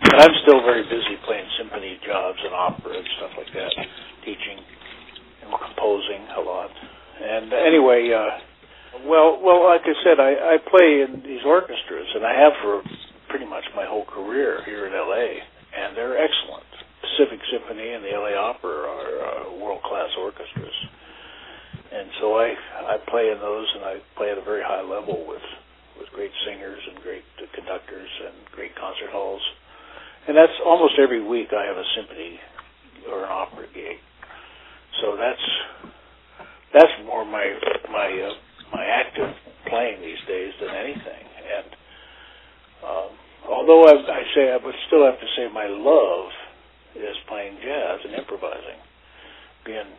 But 0.09 0.25
I'm 0.25 0.35
still 0.43 0.63
very 0.65 0.83
busy 0.87 1.19
playing 1.27 1.45
symphony 1.59 1.99
jobs 2.07 2.39
and 2.41 2.53
opera 2.55 2.97
and 2.97 3.07
stuff 3.19 3.33
like 3.37 3.51
that, 3.53 3.73
teaching 4.25 4.57
and 5.43 5.51
composing 5.51 6.23
a 6.37 6.41
lot. 6.41 6.71
And 7.19 7.51
anyway, 7.51 8.07
uh, 8.15 8.48
well, 9.05 9.39
well, 9.43 9.63
like 9.65 9.81
I 9.85 9.95
said, 10.03 10.19
I, 10.19 10.55
I 10.55 10.57
play 10.69 11.05
in 11.05 11.21
these 11.23 11.43
orchestras, 11.45 12.07
and 12.15 12.25
I 12.25 12.33
have 12.33 12.53
for 12.63 12.81
pretty 13.29 13.45
much 13.45 13.63
my 13.75 13.85
whole 13.85 14.05
career 14.05 14.63
here 14.65 14.87
in 14.87 14.93
L.A., 14.93 15.39
and 15.75 15.95
they're 15.95 16.17
excellent. 16.17 16.65
Pacific 16.99 17.39
Symphony 17.51 17.93
and 17.93 18.03
the 18.03 18.11
LA 18.15 18.35
Opera 18.35 18.87
are 18.87 19.11
uh, 19.21 19.55
world-class 19.59 20.09
orchestras, 20.19 20.77
and 21.91 22.09
so 22.19 22.35
I 22.35 22.53
I 22.87 22.97
play 23.07 23.31
in 23.31 23.39
those, 23.39 23.67
and 23.75 23.83
I 23.83 23.95
play 24.15 24.31
at 24.31 24.37
a 24.37 24.43
very 24.43 24.63
high 24.63 24.81
level 24.81 25.25
with 25.27 25.43
with 25.99 26.07
great 26.15 26.31
singers 26.45 26.79
and 26.87 27.03
great 27.03 27.23
conductors 27.55 28.09
and 28.25 28.35
great 28.55 28.75
concert 28.75 29.11
halls, 29.11 29.41
and 30.27 30.35
that's 30.35 30.55
almost 30.65 30.95
every 30.99 31.23
week 31.23 31.49
I 31.51 31.65
have 31.65 31.77
a 31.77 31.87
symphony 31.95 32.39
or 33.11 33.23
an 33.23 33.31
opera 33.31 33.67
gig. 33.73 33.97
So 35.01 35.15
that's 35.15 35.45
that's 36.73 36.93
more 37.05 37.25
my 37.25 37.47
my 37.91 38.09
uh, 38.27 38.33
my 38.73 38.85
active 38.85 39.33
playing 39.67 40.01
these 40.01 40.21
days 40.27 40.53
than 40.61 40.69
anything. 40.69 41.23
And 41.49 41.69
um, 42.85 43.09
although 43.49 43.85
I, 43.85 43.93
I 43.93 44.21
say 44.35 44.51
I 44.51 44.59
would 44.63 44.75
still 44.87 45.05
have 45.05 45.19
to 45.19 45.29
say 45.37 45.47
my 45.53 45.67
love 45.67 46.29
is 46.95 47.15
playing 47.27 47.57
jazz 47.61 47.99
and 48.05 48.13
improvising, 48.15 48.79
being 49.65 49.89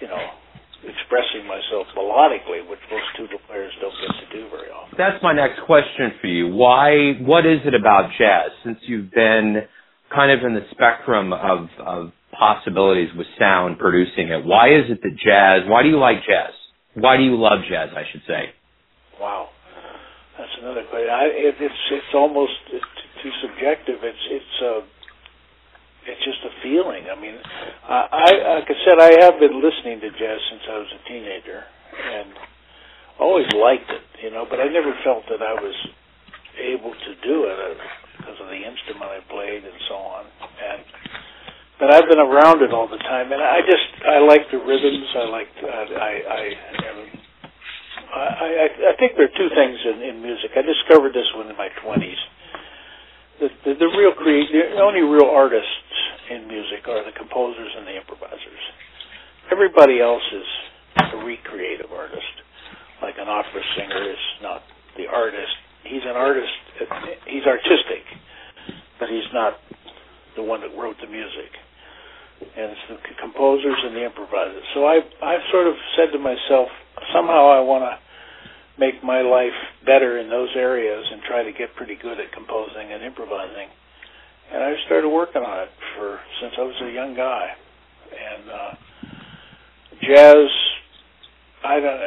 you 0.00 0.08
know 0.08 0.24
expressing 0.82 1.46
myself 1.46 1.86
melodically, 1.96 2.66
which 2.68 2.80
most 2.90 3.06
tuba 3.16 3.38
players 3.46 3.72
don't 3.80 3.94
get 4.02 4.12
to 4.18 4.28
do 4.34 4.50
very 4.50 4.70
often. 4.70 4.94
That's 4.98 5.22
my 5.22 5.32
next 5.32 5.60
question 5.66 6.12
for 6.20 6.26
you. 6.26 6.48
Why? 6.54 7.14
What 7.20 7.46
is 7.46 7.60
it 7.64 7.74
about 7.74 8.10
jazz? 8.18 8.50
Since 8.64 8.78
you've 8.82 9.10
been 9.10 9.62
kind 10.14 10.32
of 10.32 10.44
in 10.44 10.54
the 10.54 10.66
spectrum 10.70 11.32
of, 11.32 11.68
of 11.78 12.12
possibilities 12.36 13.08
with 13.16 13.26
sound 13.38 13.78
producing 13.78 14.28
it, 14.28 14.44
why 14.44 14.68
is 14.68 14.90
it 14.90 15.00
that 15.02 15.16
jazz? 15.22 15.68
Why 15.68 15.82
do 15.82 15.88
you 15.88 15.98
like 15.98 16.18
jazz? 16.26 16.52
Why 16.94 17.16
do 17.16 17.22
you 17.22 17.36
love 17.36 17.60
jazz? 17.68 17.90
I 17.96 18.04
should 18.10 18.22
say. 18.26 18.52
Wow, 19.20 19.48
that's 20.36 20.52
another 20.60 20.84
question. 20.90 21.08
I, 21.08 21.24
it, 21.32 21.56
it's 21.60 21.82
it's 21.90 22.12
almost 22.14 22.52
too 22.70 23.32
subjective. 23.40 24.02
It's 24.02 24.24
it's 24.28 24.54
uh, 24.60 24.82
it's 26.06 26.24
just 26.24 26.42
a 26.44 26.52
feeling. 26.62 27.06
I 27.08 27.16
mean, 27.18 27.36
I 27.88 28.60
like 28.60 28.68
I 28.68 28.76
said, 28.84 28.98
I 29.00 29.24
have 29.24 29.40
been 29.40 29.62
listening 29.62 30.00
to 30.00 30.10
jazz 30.10 30.40
since 30.50 30.62
I 30.68 30.76
was 30.78 30.90
a 30.92 31.00
teenager, 31.08 31.64
and 31.96 32.28
always 33.18 33.46
liked 33.54 33.88
it. 33.88 34.04
You 34.22 34.30
know, 34.30 34.46
but 34.48 34.60
I 34.60 34.68
never 34.68 34.92
felt 35.04 35.24
that 35.30 35.40
I 35.40 35.54
was 35.54 35.76
able 36.60 36.92
to 36.92 37.10
do 37.24 37.48
it 37.48 37.58
uh, 37.58 37.74
because 38.18 38.38
of 38.40 38.48
the 38.48 38.60
instrument 38.60 39.08
I 39.08 39.20
played 39.30 39.64
and 39.64 39.78
so 39.88 39.96
on. 39.96 40.24
And 40.60 40.80
but 41.78 41.90
I've 41.90 42.08
been 42.08 42.20
around 42.20 42.62
it 42.62 42.72
all 42.72 42.88
the 42.88 43.00
time, 43.00 43.32
and 43.32 43.42
I 43.42 43.60
just 43.62 43.88
I 44.04 44.18
like 44.20 44.50
the 44.50 44.58
rhythms. 44.58 45.08
I 45.16 45.24
like 45.28 45.52
uh, 45.62 45.68
I 45.68 46.12
I 46.28 46.42
I 48.12 48.66
I 48.92 48.94
think 49.00 49.16
there 49.16 49.26
are 49.26 49.36
two 49.38 49.50
things 49.56 49.78
in, 49.88 50.02
in 50.02 50.22
music. 50.22 50.52
I 50.56 50.62
discovered 50.62 51.14
this 51.14 51.26
one 51.36 51.48
in 51.48 51.56
my 51.56 51.68
twenties. 51.82 52.20
The, 53.40 53.48
the 53.64 53.72
the 53.80 53.90
real 53.98 54.12
create 54.12 54.52
the 54.52 54.80
only 54.80 55.00
real 55.00 55.28
artists 55.28 55.92
in 56.30 56.46
music 56.46 56.86
are 56.88 57.04
the 57.04 57.16
composers 57.16 57.72
and 57.76 57.86
the 57.86 57.96
improvisers. 57.96 58.62
Everybody 59.50 60.00
else 60.00 60.22
is 60.32 60.48
a 61.12 61.18
recreative 61.24 61.90
artist. 61.90 62.34
Like 63.02 63.16
an 63.18 63.28
opera 63.28 63.62
singer 63.76 64.10
is 64.12 64.22
not 64.40 64.62
the 64.96 65.08
artist. 65.08 65.56
He's 65.82 66.04
an 66.04 66.14
artist. 66.14 66.54
He's 67.26 67.42
artistic, 67.42 68.06
but 69.00 69.08
he's 69.08 69.26
not 69.34 69.58
the 70.36 70.42
one 70.42 70.60
that 70.60 70.72
wrote 70.76 70.96
the 71.00 71.08
music 71.08 71.52
and 72.56 72.74
it's 72.74 72.86
the 72.90 72.98
composers 73.20 73.78
and 73.86 73.94
the 73.94 74.04
improvisers. 74.04 74.64
So 74.74 74.86
I 74.86 75.00
I 75.22 75.38
sort 75.50 75.66
of 75.66 75.74
said 75.96 76.10
to 76.12 76.18
myself, 76.18 76.68
somehow 77.14 77.50
I 77.50 77.60
want 77.60 77.86
to 77.86 77.94
make 78.78 79.02
my 79.04 79.20
life 79.20 79.56
better 79.84 80.18
in 80.18 80.28
those 80.28 80.50
areas 80.56 81.04
and 81.12 81.22
try 81.22 81.44
to 81.44 81.52
get 81.52 81.74
pretty 81.76 81.96
good 82.00 82.18
at 82.18 82.32
composing 82.32 82.90
and 82.92 83.02
improvising. 83.02 83.68
And 84.52 84.62
I 84.62 84.74
started 84.86 85.08
working 85.08 85.42
on 85.42 85.64
it 85.64 85.72
for 85.96 86.20
since 86.40 86.54
I 86.58 86.62
was 86.62 86.76
a 86.82 86.90
young 86.92 87.14
guy. 87.14 87.46
And 88.12 88.44
uh, 88.50 88.72
jazz, 90.02 90.48
I 91.64 91.80
don't, 91.80 92.00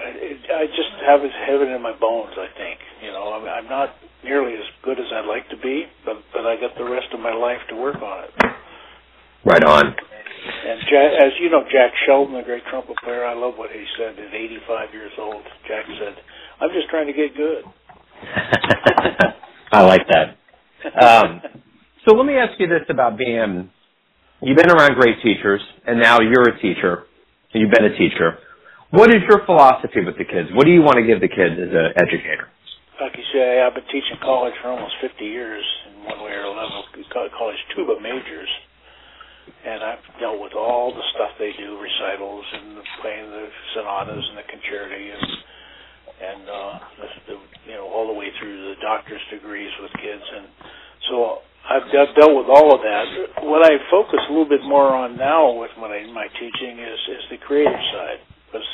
I 0.51 0.65
just 0.67 0.93
have 1.07 1.21
it 1.23 1.31
have 1.47 1.61
it 1.61 1.69
in 1.69 1.81
my 1.81 1.95
bones. 1.97 2.33
I 2.37 2.49
think 2.57 2.79
you 3.01 3.11
know 3.11 3.33
I'm, 3.33 3.47
I'm 3.47 3.69
not 3.69 3.95
nearly 4.25 4.53
as 4.57 4.65
good 4.83 4.99
as 4.99 5.05
I'd 5.13 5.29
like 5.29 5.47
to 5.49 5.57
be, 5.61 5.85
but 6.03 6.17
but 6.33 6.45
I 6.45 6.57
got 6.59 6.75
the 6.77 6.89
rest 6.89 7.13
of 7.13 7.21
my 7.21 7.33
life 7.33 7.61
to 7.69 7.75
work 7.77 8.01
on 8.01 8.25
it. 8.25 8.33
Right 9.45 9.63
on. 9.63 9.85
And 9.85 10.79
Jack, 10.89 11.11
as 11.21 11.33
you 11.39 11.49
know, 11.49 11.63
Jack 11.71 11.93
Sheldon, 12.05 12.33
the 12.33 12.41
great 12.43 12.63
trumpet 12.69 12.97
player, 13.03 13.25
I 13.25 13.33
love 13.33 13.53
what 13.57 13.69
he 13.71 13.85
said. 13.97 14.17
At 14.19 14.33
85 14.33 14.93
years 14.93 15.11
old, 15.17 15.43
Jack 15.67 15.85
said, 16.01 16.15
"I'm 16.59 16.69
just 16.73 16.89
trying 16.89 17.07
to 17.07 17.13
get 17.13 17.35
good." 17.37 17.63
I 19.71 19.81
like 19.81 20.05
that. 20.09 20.37
Um, 21.01 21.41
So 22.05 22.13
let 22.13 22.25
me 22.25 22.35
ask 22.37 22.53
you 22.59 22.67
this 22.67 22.85
about 22.89 23.17
being, 23.17 23.69
you've 24.41 24.57
been 24.57 24.69
around 24.69 24.93
great 24.93 25.17
teachers, 25.23 25.61
and 25.87 25.99
now 25.99 26.21
you're 26.21 26.49
a 26.49 26.61
teacher, 26.61 27.05
and 27.51 27.61
you've 27.61 27.71
been 27.71 27.85
a 27.85 27.97
teacher. 27.97 28.37
What 28.91 29.09
is 29.09 29.21
your 29.27 29.43
philosophy 29.45 30.05
with 30.05 30.15
the 30.17 30.23
kids? 30.23 30.49
What 30.53 30.65
do 30.65 30.71
you 30.71 30.81
want 30.81 30.97
to 30.97 31.03
give 31.03 31.19
the 31.19 31.27
kids 31.27 31.57
as 31.57 31.73
an 31.73 31.93
educator? 31.97 32.47
Like 32.95 33.11
you 33.19 33.27
say, 33.35 33.59
I've 33.59 33.75
been 33.75 33.87
teaching 33.91 34.15
college 34.23 34.55
for 34.63 34.71
almost 34.71 34.95
50 35.03 35.19
years 35.19 35.65
in 35.91 36.07
one 36.07 36.23
way 36.23 36.31
or 36.31 36.47
another, 36.47 36.87
college 37.11 37.59
tuba 37.75 37.99
majors. 37.99 38.47
And 39.67 39.83
I've 39.83 40.03
dealt 40.19 40.39
with 40.39 40.55
all 40.55 40.95
the 40.95 41.03
stuff 41.11 41.35
they 41.37 41.51
do, 41.59 41.75
recitals 41.75 42.45
and 42.55 42.79
playing 43.01 43.29
the 43.29 43.47
sonatas 43.75 44.23
and 44.31 44.37
the 44.39 44.47
concerti 44.47 45.05
and 45.11 45.27
and 46.15 46.41
uh, 46.47 46.75
the, 46.95 47.07
the, 47.27 47.35
you 47.67 47.75
know 47.75 47.85
all 47.91 48.07
the 48.07 48.15
way 48.15 48.31
through 48.39 48.71
the 48.71 48.79
doctor's 48.79 49.21
degrees 49.29 49.69
with 49.81 49.91
kids. 49.99 50.23
And 50.23 50.47
so 51.11 51.43
I've, 51.67 51.83
I've 51.91 52.15
dealt 52.15 52.31
with 52.31 52.47
all 52.47 52.73
of 52.73 52.81
that. 52.81 53.43
What 53.43 53.67
I 53.67 53.75
focus 53.91 54.23
a 54.23 54.31
little 54.31 54.47
bit 54.47 54.63
more 54.63 54.95
on 54.95 55.17
now 55.17 55.51
with 55.51 55.75
my 55.77 56.07
my 56.13 56.31
teaching 56.39 56.79
is 56.79 56.99
is 57.19 57.23
the 57.29 57.37
creative 57.43 57.83
side 57.91 58.23
because 58.47 58.69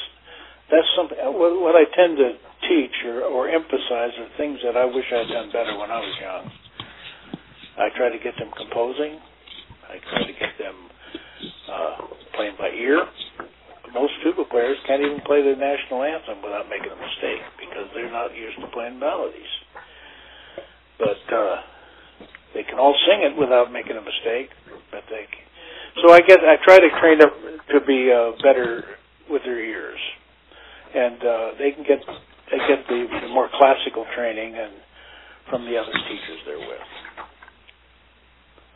that's 0.70 0.88
something 0.96 1.18
what, 1.18 1.58
what 1.60 1.76
I 1.76 1.90
tend 1.98 2.22
to 2.22 2.38
teach 2.72 2.96
or, 3.04 3.28
or 3.28 3.50
emphasize 3.52 4.16
are 4.16 4.32
things 4.40 4.60
that 4.64 4.80
I 4.80 4.88
wish 4.88 5.04
I'd 5.12 5.28
done 5.28 5.52
better 5.52 5.76
when 5.76 5.92
I 5.92 6.00
was 6.00 6.16
young. 6.24 6.44
I 7.76 7.92
try 8.00 8.08
to 8.08 8.20
get 8.24 8.40
them 8.40 8.52
composing. 8.56 9.20
I 9.92 10.00
try 10.08 10.24
to 10.24 10.36
get 10.40 10.56
them 10.56 10.76
uh, 11.68 11.98
playing 12.36 12.56
by 12.56 12.72
ear. 12.72 13.04
Most 13.94 14.14
tuba 14.24 14.48
players 14.48 14.78
can't 14.88 15.04
even 15.04 15.20
play 15.28 15.44
the 15.44 15.60
national 15.60 16.04
anthem 16.04 16.40
without 16.40 16.72
making 16.72 16.96
a 16.96 16.96
mistake 16.96 17.44
because 17.60 17.92
they're 17.92 18.12
not 18.12 18.32
used 18.32 18.56
to 18.64 18.68
playing 18.72 19.00
melodies. 19.00 19.52
But 20.96 21.20
uh, 21.28 21.56
they 22.56 22.64
can 22.64 22.80
all 22.80 22.96
sing 23.04 23.28
it 23.28 23.36
without 23.36 23.72
making 23.72 24.00
a 24.00 24.04
mistake. 24.04 24.48
But 24.92 25.04
they, 25.12 25.28
can. 25.28 25.44
so 26.00 26.14
I 26.14 26.22
get 26.24 26.40
I 26.40 26.56
try 26.64 26.80
to 26.80 26.90
train 27.04 27.20
them 27.20 27.36
to 27.68 27.84
be 27.84 28.08
uh, 28.08 28.32
better 28.40 28.96
with 29.30 29.44
their 29.44 29.60
ears, 29.60 30.00
and 30.96 31.20
uh, 31.20 31.48
they 31.60 31.72
can 31.72 31.84
get 31.84 32.00
get 32.58 32.88
the, 32.88 33.08
the 33.22 33.28
more 33.30 33.50
classical 33.58 34.06
training 34.16 34.56
and 34.56 34.74
from 35.50 35.66
the 35.66 35.78
other 35.78 35.94
teachers 35.94 36.40
they're 36.46 36.60
with. 36.60 36.88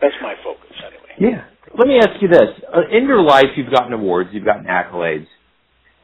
That's 0.01 0.15
my 0.22 0.36
focus, 0.44 0.75
anyway. 0.86 1.15
Yeah. 1.20 1.46
Let 1.77 1.88
me 1.88 1.98
ask 1.98 2.22
you 2.22 2.27
this: 2.27 2.50
uh, 2.74 2.88
in 2.91 3.05
your 3.05 3.22
life, 3.22 3.55
you've 3.55 3.72
gotten 3.72 3.94
awards, 3.94 4.29
you've 4.34 4.46
gotten 4.46 4.65
accolades. 4.65 5.27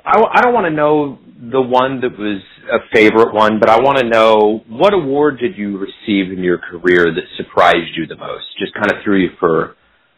I 0.03 0.13
w- 0.13 0.31
I 0.33 0.41
don't 0.41 0.53
want 0.53 0.65
to 0.65 0.73
know 0.73 1.19
the 1.51 1.61
one 1.61 2.01
that 2.01 2.17
was 2.17 2.41
a 2.71 2.79
favorite 2.93 3.33
one, 3.33 3.59
but 3.59 3.69
I 3.69 3.79
want 3.79 3.99
to 3.99 4.07
know 4.07 4.63
what 4.67 4.93
award 4.93 5.39
did 5.39 5.57
you 5.57 5.77
receive 5.77 6.31
in 6.31 6.43
your 6.43 6.57
career 6.57 7.13
that 7.13 7.23
surprised 7.37 7.95
you 7.95 8.07
the 8.07 8.15
most? 8.17 8.45
Just 8.59 8.73
kind 8.73 8.91
of 8.91 9.03
threw 9.03 9.17
you 9.21 9.29
for 9.39 9.75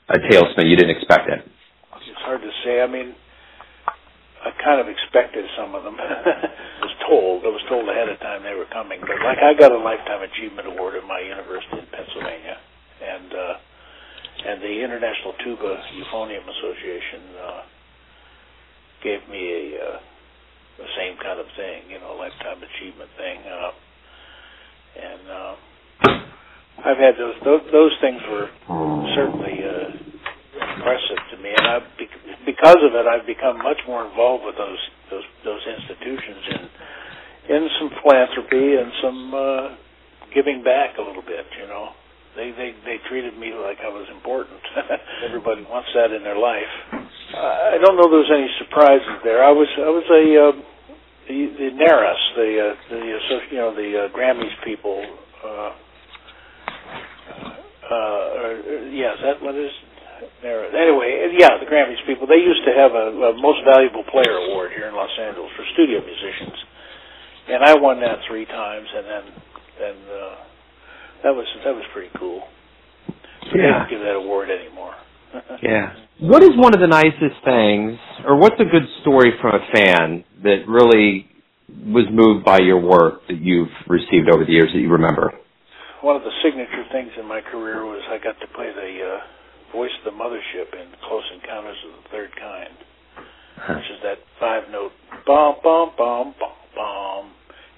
a 0.10 0.18
tailspin. 0.32 0.70
You 0.70 0.78
didn't 0.78 0.96
expect 0.96 1.30
it. 1.30 1.44
It's 1.44 2.22
hard 2.22 2.42
to 2.42 2.52
say. 2.64 2.82
I 2.82 2.88
mean, 2.88 3.16
I 4.44 4.52
kind 4.60 4.84
of 4.84 4.92
expected 4.92 5.48
some 5.56 5.76
of 5.76 5.84
them. 5.88 5.96
I 6.00 6.84
was 6.84 6.96
told. 7.08 7.48
I 7.48 7.52
was 7.52 7.64
told 7.72 7.88
ahead 7.88 8.10
of 8.12 8.20
time 8.20 8.44
they 8.44 8.56
were 8.56 8.68
coming. 8.72 9.00
But 9.00 9.24
like 9.24 9.40
I 9.40 9.56
got 9.56 9.72
a 9.72 9.80
lifetime 9.80 10.24
achievement 10.24 10.68
award 10.68 10.96
at 11.00 11.08
my 11.08 11.20
university 11.24 11.80
in 11.80 11.88
Pennsylvania, 11.88 12.60
and 13.00 13.30
uh, 13.32 13.56
and 14.52 14.58
the 14.60 14.76
International 14.84 15.32
Tuba 15.44 15.72
Euphonium 15.96 16.44
Association 16.44 17.24
uh, 17.40 17.62
gave 19.00 19.24
me 19.32 19.42
a 19.48 19.64
uh, 19.80 20.00
the 20.78 20.90
same 20.98 21.16
kind 21.22 21.40
of 21.40 21.48
thing, 21.56 21.88
you 21.90 22.00
know, 22.00 22.16
lifetime 22.20 22.60
achievement 22.60 23.10
thing. 23.16 23.40
Uh, 23.48 23.72
and 24.94 25.24
uh, 25.30 25.56
I've 26.84 26.98
had 26.98 27.16
those, 27.16 27.36
those 27.46 27.64
those 27.72 27.96
things 28.02 28.22
were 28.30 28.50
certainly 29.16 29.64
uh, 29.64 29.88
impressive 30.76 31.22
to 31.32 31.38
me, 31.38 31.54
and 31.56 31.68
I've 31.68 31.88
because 32.46 32.80
of 32.84 32.94
it, 32.96 33.06
I've 33.08 33.26
become 33.26 33.58
much 33.60 33.80
more 33.88 34.06
involved 34.06 34.46
with 34.46 34.56
those 34.56 34.82
those 35.10 35.28
those 35.44 35.64
institutions 35.68 36.44
in 36.50 36.64
in 37.56 37.62
some 37.80 37.90
philanthropy 38.02 38.80
and 38.80 38.90
some 39.04 39.20
uh, 39.34 39.68
giving 40.34 40.64
back 40.64 40.98
a 40.98 41.04
little 41.04 41.24
bit. 41.24 41.46
You 41.60 41.68
know, 41.68 41.92
they 42.36 42.52
they 42.52 42.72
they 42.86 42.98
treated 43.10 43.38
me 43.38 43.54
like 43.54 43.80
I 43.84 43.90
was 43.90 44.08
important. 44.12 44.62
Everybody 45.28 45.64
wants 45.70 45.90
that 45.96 46.12
in 46.12 46.24
their 46.24 46.38
life. 46.38 46.72
Uh, 46.94 47.76
I 47.76 47.78
don't 47.82 47.98
know 47.98 48.10
there's 48.10 48.32
any 48.32 48.50
surprises 48.60 49.22
there. 49.24 49.44
I 49.44 49.52
was 49.52 49.68
I 49.78 49.92
was 49.92 50.08
a 50.08 50.24
uh, 50.38 50.52
the 51.28 51.40
the 51.58 51.70
NARAS, 51.76 52.22
the 52.36 52.50
uh, 52.60 52.76
the 52.90 53.02
you 53.52 53.58
know 53.58 53.76
the 53.76 54.06
uh, 54.06 54.18
Grammys 54.18 54.54
people. 54.64 55.04
Uh, 55.44 55.72
uh, 57.84 57.96
or, 57.96 58.52
yeah, 58.90 59.14
is 59.14 59.20
that 59.24 59.44
what 59.44 59.56
is 59.56 59.72
there. 60.42 60.68
Anyway, 60.70 61.34
yeah, 61.38 61.58
the 61.60 61.70
Grammys 61.70 62.02
people. 62.06 62.28
They 62.28 62.42
used 62.42 62.64
to 62.66 62.74
have 62.74 62.92
a, 62.92 63.34
a 63.34 63.42
Most 63.42 63.64
Valuable 63.66 64.04
Player 64.10 64.36
award 64.50 64.72
here 64.76 64.88
in 64.88 64.96
Los 64.96 65.12
Angeles 65.20 65.52
for 65.56 65.66
studio 65.74 66.00
musicians, 66.00 66.58
and 67.50 67.64
I 67.64 67.76
won 67.80 68.00
that 68.02 68.20
three 68.28 68.46
times. 68.46 68.88
And 68.94 69.06
then, 69.06 69.26
then 69.80 69.96
uh, 70.10 70.36
that 71.24 71.34
was 71.34 71.48
that 71.64 71.74
was 71.74 71.84
pretty 71.94 72.12
cool. 72.20 72.44
So 73.52 73.58
yeah. 73.58 73.62
They 73.62 73.70
don't 73.70 73.90
give 73.90 74.04
that 74.06 74.18
award 74.20 74.50
anymore. 74.50 74.96
yeah. 75.64 75.94
What 76.20 76.44
is 76.44 76.52
one 76.56 76.74
of 76.74 76.80
the 76.80 76.88
nicest 76.88 77.42
things, 77.44 78.00
or 78.26 78.38
what's 78.38 78.60
a 78.60 78.70
good 78.70 78.88
story 79.02 79.34
from 79.42 79.56
a 79.56 79.64
fan 79.74 80.24
that 80.44 80.68
really 80.68 81.28
was 81.68 82.06
moved 82.12 82.46
by 82.46 82.60
your 82.60 82.80
work 82.80 83.28
that 83.28 83.40
you've 83.42 83.72
received 83.88 84.30
over 84.30 84.46
the 84.46 84.52
years 84.52 84.70
that 84.74 84.80
you 84.80 84.92
remember? 84.92 85.34
One 86.02 86.16
of 86.16 86.24
the 86.24 86.36
signature 86.44 86.84
things 86.92 87.12
in 87.20 87.26
my 87.26 87.42
career 87.42 87.86
was 87.86 88.04
I 88.12 88.20
got 88.24 88.40
to 88.40 88.48
play 88.54 88.72
the 88.76 88.92
uh, 89.02 89.20
voice 89.74 89.92
of 89.98 90.06
the 90.06 90.16
mothership 90.16 90.70
in 90.78 90.94
Close 91.02 91.26
Encounters 91.34 91.82
of 91.90 91.92
the 91.98 92.06
Third 92.14 92.32
Kind, 92.38 92.78
huh. 93.58 93.74
which 93.82 93.90
is 93.90 94.00
that 94.06 94.22
five 94.40 94.70
note 94.70 94.94
bum 95.26 95.58
bum 95.66 95.92
bum 95.98 96.38
bum 96.38 96.56
bum, 96.78 97.24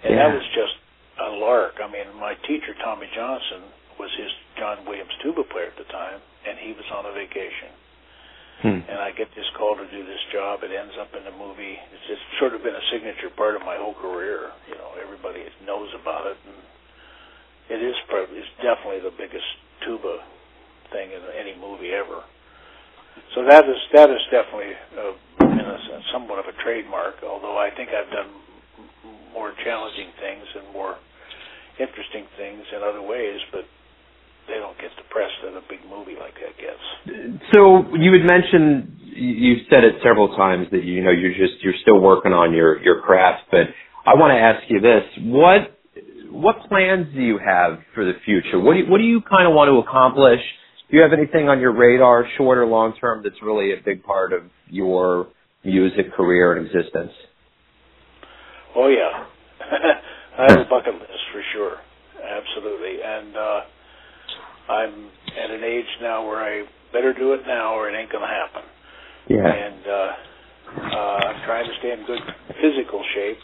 and 0.04 0.14
yeah. 0.14 0.28
that 0.28 0.36
was 0.36 0.44
just 0.52 0.76
a 1.24 1.32
lark. 1.40 1.80
I 1.80 1.88
mean, 1.88 2.12
my 2.20 2.36
teacher 2.44 2.76
Tommy 2.84 3.08
Johnson 3.16 3.72
was 3.96 4.12
his 4.20 4.30
John 4.60 4.84
Williams 4.84 5.16
tuba 5.24 5.48
player 5.48 5.72
at 5.72 5.80
the 5.80 5.88
time, 5.88 6.20
and 6.44 6.60
he 6.60 6.76
was 6.76 6.86
on 6.92 7.08
a 7.08 7.16
vacation. 7.16 7.72
Hmm. 8.56 8.80
And 8.88 9.00
I 9.04 9.12
get 9.12 9.32
this 9.36 9.48
call 9.60 9.76
to 9.76 9.88
do 9.92 10.04
this 10.08 10.24
job. 10.32 10.64
It 10.64 10.72
ends 10.72 10.96
up 10.96 11.12
in 11.12 11.28
the 11.28 11.36
movie. 11.36 11.76
It's 11.92 12.08
just 12.08 12.24
sort 12.40 12.56
of 12.56 12.64
been 12.64 12.76
a 12.76 12.86
signature 12.92 13.28
part 13.36 13.56
of 13.56 13.64
my 13.68 13.76
whole 13.76 13.96
career. 13.96 14.52
You 14.68 14.76
know, 14.80 14.96
everybody 15.00 15.44
knows 15.64 15.92
about 15.96 16.28
it, 16.28 16.40
and 16.44 16.60
it 17.72 17.84
is 17.84 17.96
probably 18.08 18.44
it's 18.44 18.56
definitely 18.64 19.04
the 19.04 19.16
biggest 19.16 19.48
tuba 19.84 20.35
thing 20.92 21.12
in 21.12 21.22
any 21.34 21.56
movie 21.60 21.92
ever. 21.92 22.24
So 23.34 23.44
that 23.48 23.64
is 23.66 23.80
that 23.94 24.10
is 24.10 24.22
definitely 24.32 24.76
uh, 24.98 25.46
in 25.46 25.66
a, 25.66 25.78
somewhat 26.12 26.40
of 26.40 26.46
a 26.46 26.56
trademark. 26.64 27.24
Although 27.24 27.58
I 27.58 27.70
think 27.76 27.90
I've 27.90 28.12
done 28.12 28.32
more 29.34 29.54
challenging 29.64 30.12
things 30.20 30.46
and 30.56 30.74
more 30.74 30.96
interesting 31.80 32.28
things 32.38 32.64
in 32.76 32.84
other 32.84 33.02
ways, 33.02 33.40
but 33.52 33.64
they 34.48 34.56
don't 34.56 34.78
get 34.78 34.92
the 34.96 35.04
press 35.10 35.32
that 35.44 35.58
a 35.58 35.64
big 35.68 35.82
movie 35.90 36.16
like 36.20 36.36
that 36.40 36.54
gets. 36.60 36.84
So 37.54 37.84
you 37.96 38.12
had 38.14 38.26
mentioned 38.28 39.00
you've 39.16 39.66
said 39.70 39.84
it 39.84 39.96
several 40.04 40.36
times 40.36 40.68
that 40.72 40.84
you 40.84 41.04
know 41.04 41.12
you're 41.12 41.36
just 41.36 41.64
you're 41.64 41.80
still 41.82 42.00
working 42.00 42.32
on 42.32 42.54
your 42.54 42.82
your 42.84 43.02
craft, 43.02 43.50
but 43.52 43.68
I 44.06 44.14
want 44.16 44.32
to 44.32 44.40
ask 44.40 44.64
you 44.70 44.80
this: 44.80 45.04
what 45.24 45.76
what 46.30 46.68
plans 46.68 47.08
do 47.14 47.22
you 47.22 47.40
have 47.40 47.80
for 47.94 48.06
the 48.06 48.14
future? 48.26 48.60
What 48.60 48.74
do 48.74 48.80
you, 48.80 48.86
what 48.92 48.98
do 49.00 49.06
you 49.06 49.22
kind 49.22 49.48
of 49.48 49.54
want 49.56 49.70
to 49.70 49.80
accomplish? 49.80 50.42
Do 50.90 50.98
you 50.98 51.02
have 51.02 51.14
anything 51.14 51.50
on 51.50 51.60
your 51.60 51.74
radar, 51.74 52.26
short 52.38 52.58
or 52.58 52.66
long 52.66 52.94
term, 53.00 53.24
that's 53.24 53.42
really 53.42 53.74
a 53.74 53.78
big 53.84 54.04
part 54.04 54.34
of 54.34 54.44
your 54.70 55.28
music 55.64 56.14
career 56.14 56.54
and 56.54 56.66
existence? 56.66 57.12
Oh 58.76 58.88
yeah, 58.88 59.26
I 60.40 60.52
have 60.52 60.60
a 60.60 60.70
bucket 60.70 60.94
list 60.94 61.26
for 61.32 61.42
sure, 61.54 61.78
absolutely, 62.22 63.02
and 63.04 63.36
uh, 63.36 63.62
I'm 64.70 65.10
at 65.44 65.50
an 65.50 65.64
age 65.64 65.90
now 66.02 66.28
where 66.28 66.40
I 66.40 66.66
better 66.94 67.14
do 67.14 67.34
it 67.34 67.42
now 67.48 67.74
or 67.74 67.90
it 67.90 67.98
ain't 67.98 68.12
gonna 68.12 68.28
happen. 68.28 68.64
Yeah. 69.28 69.48
And 69.48 69.88
uh, 69.88 70.12
uh, 70.96 71.20
I'm 71.30 71.46
trying 71.46 71.66
to 71.66 71.74
stay 71.80 71.94
in 71.94 72.06
good 72.06 72.22
physical 72.62 73.04
shape 73.16 73.38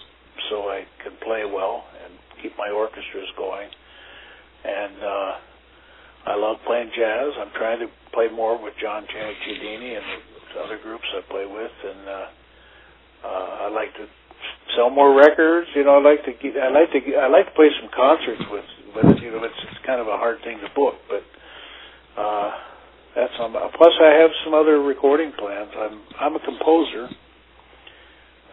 so 0.49 0.69
I 0.69 0.85
can 1.03 1.13
play 1.23 1.43
well 1.45 1.85
and 2.03 2.13
keep 2.43 2.55
my 2.57 2.69
orchestras 2.69 3.29
going, 3.35 3.69
and. 4.63 5.03
uh 5.03 5.31
I 6.25 6.35
love 6.35 6.57
playing 6.67 6.91
jazz. 6.95 7.33
I'm 7.39 7.51
trying 7.57 7.79
to 7.79 7.87
play 8.13 8.27
more 8.29 8.61
with 8.61 8.73
John 8.81 9.05
Chiodini 9.09 9.97
and 9.97 10.05
the 10.53 10.61
other 10.61 10.79
groups 10.81 11.05
I 11.15 11.21
play 11.31 11.45
with, 11.47 11.71
and 11.71 12.01
uh, 12.07 12.27
uh, 13.25 13.49
I 13.65 13.67
like 13.73 13.93
to 13.97 14.05
sell 14.75 14.89
more 14.89 15.15
records. 15.17 15.67
You 15.75 15.83
know, 15.83 15.97
I 15.97 16.01
like 16.03 16.23
to 16.25 16.33
get, 16.37 16.61
I 16.61 16.69
like 16.69 16.91
to 16.93 16.99
I 17.17 17.27
like 17.27 17.47
to 17.49 17.55
play 17.55 17.69
some 17.81 17.89
concerts 17.89 18.43
with, 18.51 18.65
but 18.93 19.05
you 19.21 19.31
know, 19.31 19.43
it's, 19.43 19.61
it's 19.71 19.81
kind 19.85 19.99
of 19.99 20.07
a 20.07 20.17
hard 20.17 20.37
thing 20.43 20.59
to 20.61 20.69
book. 20.75 20.95
But 21.09 21.23
uh, 22.19 22.51
that's 23.15 23.33
on. 23.39 23.53
Plus, 23.53 23.95
I 24.01 24.21
have 24.21 24.31
some 24.45 24.53
other 24.53 24.81
recording 24.81 25.31
plans. 25.37 25.71
I'm 25.73 26.01
I'm 26.19 26.35
a 26.35 26.43
composer. 26.43 27.09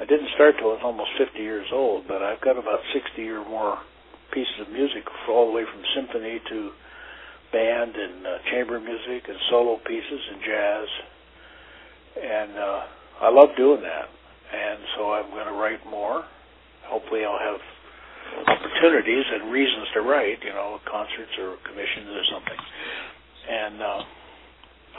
I 0.00 0.06
didn't 0.06 0.30
start 0.34 0.54
till 0.56 0.70
I 0.70 0.78
was 0.78 0.86
almost 0.86 1.10
50 1.18 1.42
years 1.42 1.66
old, 1.74 2.06
but 2.06 2.22
I've 2.22 2.40
got 2.40 2.54
about 2.54 2.78
60 2.94 3.18
or 3.34 3.42
more 3.42 3.78
pieces 4.30 4.54
of 4.62 4.70
music, 4.70 5.02
all 5.28 5.50
the 5.50 5.52
way 5.52 5.64
from 5.66 5.82
symphony 5.90 6.38
to 6.38 6.70
band 7.52 7.96
and 7.96 8.26
uh, 8.26 8.38
chamber 8.50 8.80
music 8.80 9.28
and 9.28 9.38
solo 9.50 9.78
pieces 9.86 10.20
and 10.32 10.40
jazz, 10.42 10.86
and 12.22 12.58
uh, 12.58 12.80
I 13.22 13.30
love 13.30 13.50
doing 13.56 13.82
that. 13.82 14.08
And 14.48 14.80
so 14.96 15.12
I'm 15.12 15.30
going 15.30 15.46
to 15.46 15.52
write 15.60 15.84
more. 15.84 16.24
Hopefully, 16.88 17.20
I'll 17.24 17.38
have 17.38 17.60
opportunities 18.48 19.24
and 19.32 19.52
reasons 19.52 19.88
to 19.94 20.00
write, 20.00 20.38
you 20.42 20.50
know, 20.50 20.78
concerts 20.90 21.32
or 21.38 21.56
commissions 21.68 22.08
or 22.08 22.24
something. 22.32 22.60
And 23.48 23.82
uh, 23.82 24.02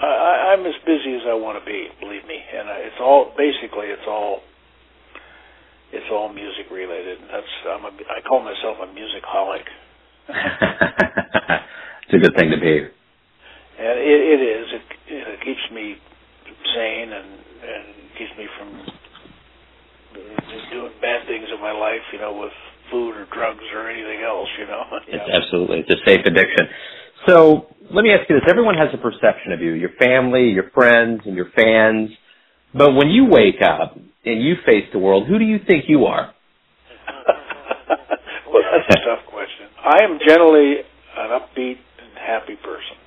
I, 0.02 0.54
I'm 0.54 0.66
as 0.66 0.78
busy 0.86 1.16
as 1.16 1.22
I 1.28 1.34
want 1.34 1.58
to 1.60 1.66
be, 1.66 1.88
believe 2.00 2.26
me. 2.26 2.38
And 2.38 2.70
it's 2.86 3.00
all 3.02 3.34
basically 3.38 3.88
it's 3.88 4.08
all 4.08 4.42
it's 5.92 6.06
all 6.12 6.32
music 6.32 6.70
related. 6.72 7.20
That's 7.32 7.54
I'm 7.70 7.86
a, 7.86 7.90
I 7.90 8.22
call 8.28 8.44
myself 8.44 8.78
a 8.84 8.94
music 8.94 9.24
holic. 9.26 9.66
it's 12.10 12.18
a 12.18 12.26
good 12.26 12.36
thing 12.36 12.50
to 12.50 12.58
be. 12.58 12.90
And 13.78 13.96
it, 14.02 14.22
it 14.34 14.42
is. 14.42 14.66
It, 14.74 14.86
it 15.14 15.40
keeps 15.46 15.62
me 15.72 15.96
sane 16.74 17.14
and 17.14 17.30
and 17.62 17.86
keeps 18.18 18.34
me 18.34 18.48
from 18.58 18.74
doing 20.72 20.92
bad 21.02 21.28
things 21.28 21.46
in 21.54 21.62
my 21.62 21.72
life. 21.72 22.02
You 22.12 22.20
know, 22.20 22.34
with 22.34 22.54
food 22.90 23.14
or 23.14 23.28
drugs 23.32 23.64
or 23.74 23.90
anything 23.90 24.26
else. 24.26 24.50
You 24.58 24.66
know. 24.66 24.84
It's 25.08 25.30
absolutely 25.30 25.86
it's 25.86 25.92
a 25.92 26.02
safe 26.06 26.26
addiction. 26.26 26.66
So 27.28 27.68
let 27.94 28.02
me 28.02 28.10
ask 28.10 28.28
you 28.30 28.36
this: 28.42 28.50
Everyone 28.50 28.76
has 28.76 28.90
a 28.94 28.98
perception 28.98 29.54
of 29.54 29.62
you, 29.62 29.74
your 29.74 29.94
family, 30.00 30.50
your 30.50 30.72
friends, 30.74 31.22
and 31.26 31.36
your 31.36 31.52
fans. 31.56 32.10
But 32.74 32.94
when 32.94 33.10
you 33.10 33.26
wake 33.26 33.62
up 33.62 33.98
and 34.26 34.42
you 34.42 34.56
face 34.66 34.86
the 34.94 35.00
world, 35.00 35.28
who 35.28 35.38
do 35.38 35.46
you 35.46 35.60
think 35.62 35.86
you 35.88 36.06
are? 36.06 36.34
well, 38.50 38.64
that's 38.66 38.98
a 38.98 39.06
tough 39.06 39.26
question. 39.30 39.70
I 39.78 40.04
am 40.04 40.20
generally 40.26 40.82
an 41.18 41.30
upbeat 41.34 41.78
happy 42.30 42.56
person, 42.62 42.98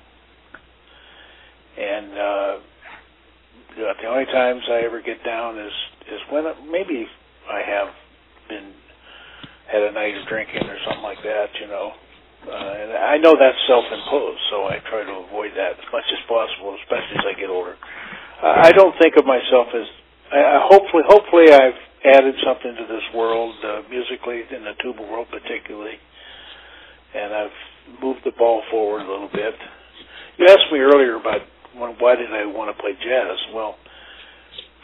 and 1.79 2.11
uh, 2.11 2.53
the 3.75 4.07
only 4.07 4.25
times 4.25 4.61
I 4.69 4.83
ever 4.83 5.01
get 5.01 5.23
down 5.23 5.57
is 5.57 5.73
is 6.11 6.19
when 6.29 6.43
maybe 6.69 7.07
I 7.49 7.61
have 7.63 7.89
been 8.49 8.73
had 9.71 9.81
a 9.83 9.91
night 9.91 10.15
of 10.19 10.27
drinking 10.27 10.67
or 10.67 10.77
something 10.85 11.03
like 11.03 11.23
that, 11.23 11.47
you 11.59 11.67
know. 11.67 11.93
Uh, 12.43 12.51
and 12.51 12.91
I 12.91 13.17
know 13.23 13.39
that's 13.39 13.57
self-imposed, 13.71 14.43
so 14.51 14.67
I 14.67 14.83
try 14.91 15.07
to 15.07 15.15
avoid 15.23 15.55
that 15.55 15.79
as 15.79 15.87
much 15.95 16.03
as 16.11 16.19
possible, 16.27 16.75
especially 16.83 17.15
as 17.23 17.25
I 17.25 17.39
get 17.39 17.49
older. 17.49 17.79
I 18.43 18.75
don't 18.75 18.93
think 18.99 19.15
of 19.15 19.23
myself 19.23 19.71
as 19.71 19.87
I, 20.33 20.67
hopefully, 20.67 21.03
hopefully, 21.07 21.53
I've 21.53 21.79
added 22.03 22.35
something 22.43 22.75
to 22.75 22.85
this 22.91 23.07
world 23.15 23.55
uh, 23.63 23.81
musically, 23.89 24.43
in 24.51 24.63
the 24.67 24.73
tuba 24.81 25.01
world 25.03 25.27
particularly, 25.31 25.95
and 27.15 27.33
I've 27.33 27.57
moved 28.01 28.21
the 28.25 28.35
ball 28.37 28.63
forward 28.71 29.01
a 29.01 29.09
little 29.09 29.29
bit. 29.31 29.53
You 30.37 30.47
asked 30.47 30.71
me 30.71 30.79
earlier 30.79 31.15
about 31.15 31.41
when, 31.77 31.95
why 31.99 32.15
did 32.15 32.33
I 32.33 32.45
want 32.45 32.75
to 32.75 32.77
play 32.81 32.93
jazz? 32.93 33.37
Well, 33.53 33.75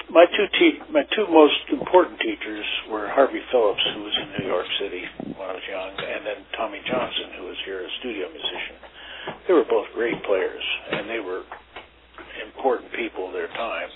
my 0.09 0.25
two 0.25 0.47
te- 0.57 0.81
my 0.89 1.03
two 1.13 1.29
most 1.29 1.61
important 1.69 2.19
teachers 2.19 2.65
were 2.89 3.07
Harvey 3.09 3.41
Phillips, 3.51 3.83
who 3.93 4.01
was 4.03 4.15
in 4.17 4.27
New 4.41 4.47
York 4.49 4.65
City 4.81 5.03
when 5.37 5.45
I 5.49 5.53
was 5.53 5.65
young, 5.69 5.91
and 5.93 6.25
then 6.25 6.39
Tommy 6.57 6.81
Johnson, 6.85 7.37
who 7.37 7.45
was 7.45 7.57
here 7.65 7.85
a 7.85 7.89
studio 7.99 8.25
musician. 8.29 8.77
They 9.47 9.53
were 9.53 9.69
both 9.69 9.85
great 9.93 10.17
players, 10.25 10.63
and 10.91 11.09
they 11.09 11.19
were 11.19 11.43
important 12.57 12.91
people 12.93 13.27
of 13.27 13.33
their 13.33 13.49
time. 13.53 13.89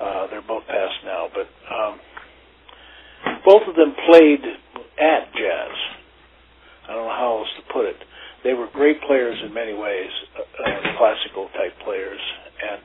Uh, 0.00 0.26
they're 0.28 0.44
both 0.44 0.64
passed 0.68 1.00
now, 1.04 1.28
but 1.32 1.48
um, 1.72 1.94
both 3.44 3.64
of 3.66 3.74
them 3.76 3.96
played 4.12 4.44
at 5.00 5.32
jazz. 5.32 5.74
I 6.84 6.92
don't 6.92 7.08
know 7.08 7.16
how 7.16 7.40
else 7.40 7.52
to 7.56 7.72
put 7.72 7.86
it. 7.86 7.96
They 8.44 8.52
were 8.52 8.68
great 8.72 9.00
players 9.08 9.40
in 9.44 9.54
many 9.54 9.72
ways, 9.72 10.12
uh, 10.36 10.44
uh, 10.44 10.98
classical 11.00 11.48
type 11.56 11.72
players, 11.82 12.20
and 12.60 12.80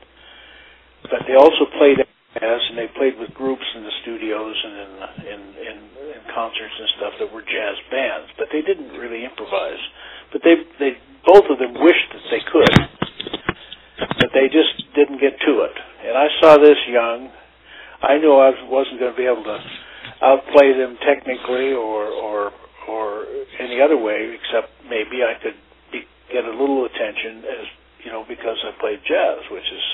but 1.02 1.20
they 1.28 1.36
also 1.36 1.68
played 1.76 2.00
jazz, 2.40 2.60
and 2.72 2.78
they 2.78 2.88
played 2.96 3.20
with 3.20 3.34
groups 3.36 3.66
in 3.76 3.84
the 3.84 3.92
studios 4.02 4.56
and 4.64 4.74
in, 4.74 4.90
in 5.28 5.40
in 5.60 5.76
in 6.16 6.20
concerts 6.32 6.72
and 6.80 6.88
stuff 6.96 7.12
that 7.20 7.28
were 7.28 7.44
jazz 7.44 7.76
bands. 7.92 8.32
But 8.40 8.48
they 8.50 8.64
didn't 8.64 8.96
really 8.96 9.28
improvise. 9.28 9.82
But 10.32 10.40
they 10.40 10.56
they 10.80 10.96
both 11.28 11.44
of 11.52 11.60
them 11.60 11.76
wished 11.76 12.08
that 12.16 12.24
they 12.32 12.40
could, 12.48 12.74
but 14.16 14.32
they 14.32 14.48
just 14.48 14.72
didn't 14.96 15.20
get 15.20 15.36
to 15.44 15.68
it 15.68 15.76
and 16.02 16.18
I 16.18 16.26
saw 16.40 16.58
this 16.58 16.78
young. 16.88 17.30
I 18.02 18.18
knew 18.18 18.34
I 18.34 18.50
wasn't 18.66 18.98
going 18.98 19.12
to 19.14 19.16
be 19.16 19.26
able 19.26 19.44
to 19.44 19.58
outplay 20.22 20.72
them 20.76 20.96
technically 21.04 21.72
or 21.72 22.06
or 22.06 22.52
or 22.88 23.26
any 23.60 23.80
other 23.80 23.96
way, 23.96 24.34
except 24.34 24.72
maybe 24.88 25.22
I 25.22 25.38
could 25.42 25.56
be, 25.92 26.02
get 26.32 26.44
a 26.44 26.50
little 26.50 26.84
attention 26.84 27.44
as 27.46 27.66
you 28.04 28.10
know 28.12 28.24
because 28.26 28.58
I 28.64 28.72
played 28.80 29.00
jazz, 29.06 29.46
which 29.50 29.68
is 29.70 29.86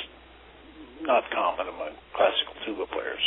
not 1.03 1.25
common 1.31 1.69
among 1.69 1.93
classical 2.17 2.55
tuba 2.65 2.87
players. 2.93 3.23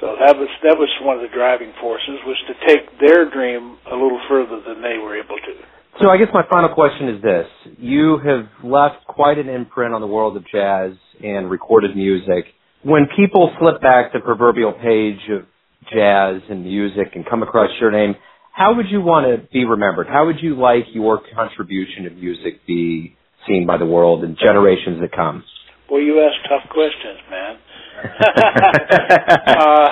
So 0.00 0.16
that 0.18 0.36
was 0.36 0.48
that 0.62 0.76
was 0.76 0.90
one 1.02 1.16
of 1.16 1.22
the 1.22 1.32
driving 1.34 1.72
forces 1.80 2.18
was 2.26 2.36
to 2.48 2.54
take 2.66 2.98
their 3.00 3.30
dream 3.30 3.78
a 3.90 3.94
little 3.94 4.20
further 4.28 4.60
than 4.60 4.82
they 4.82 4.98
were 4.98 5.16
able 5.16 5.36
to. 5.36 5.54
So 6.02 6.10
I 6.10 6.18
guess 6.18 6.28
my 6.34 6.42
final 6.50 6.74
question 6.74 7.08
is 7.08 7.22
this. 7.22 7.46
You 7.78 8.18
have 8.18 8.48
left 8.64 9.06
quite 9.06 9.38
an 9.38 9.48
imprint 9.48 9.94
on 9.94 10.00
the 10.00 10.08
world 10.08 10.36
of 10.36 10.44
jazz 10.50 10.92
and 11.22 11.48
recorded 11.48 11.94
music. 11.94 12.46
When 12.84 13.08
people 13.16 13.50
flip 13.58 13.80
back 13.80 14.12
the 14.12 14.20
proverbial 14.20 14.72
page 14.72 15.20
of 15.32 15.46
jazz 15.88 16.42
and 16.50 16.64
music 16.64 17.12
and 17.14 17.24
come 17.28 17.42
across 17.42 17.70
your 17.80 17.90
name, 17.90 18.14
how 18.52 18.76
would 18.76 18.86
you 18.90 19.00
want 19.00 19.26
to 19.26 19.48
be 19.50 19.64
remembered? 19.64 20.06
How 20.06 20.26
would 20.26 20.36
you 20.40 20.54
like 20.54 20.84
your 20.92 21.20
contribution 21.34 22.04
to 22.04 22.10
music 22.10 22.66
be 22.66 23.16
seen 23.48 23.66
by 23.66 23.78
the 23.78 23.86
world 23.86 24.22
and 24.22 24.36
generations 24.38 25.00
that 25.00 25.12
come? 25.12 25.42
Well, 25.90 26.00
you 26.00 26.20
ask 26.20 26.36
tough 26.48 26.68
questions, 26.70 27.20
man. 27.30 27.56
uh, 29.58 29.88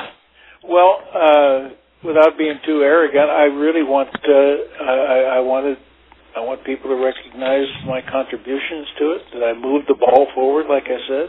well, 0.69 1.01
uh, 1.15 1.69
without 2.05 2.37
being 2.37 2.59
too 2.67 2.83
arrogant, 2.83 3.31
I 3.31 3.45
really 3.45 3.83
want 3.83 4.09
uh, 4.13 4.85
I, 4.85 5.39
I 5.39 5.41
wanted 5.41 5.79
I 6.37 6.41
want 6.41 6.65
people 6.65 6.89
to 6.89 6.97
recognize 6.97 7.69
my 7.87 8.01
contributions 8.01 8.89
to 8.99 9.05
it, 9.13 9.23
that 9.35 9.45
I 9.45 9.53
moved 9.53 9.85
the 9.89 9.99
ball 10.01 10.29
forward, 10.35 10.65
like 10.69 10.85
I 10.89 10.97
said, 11.09 11.29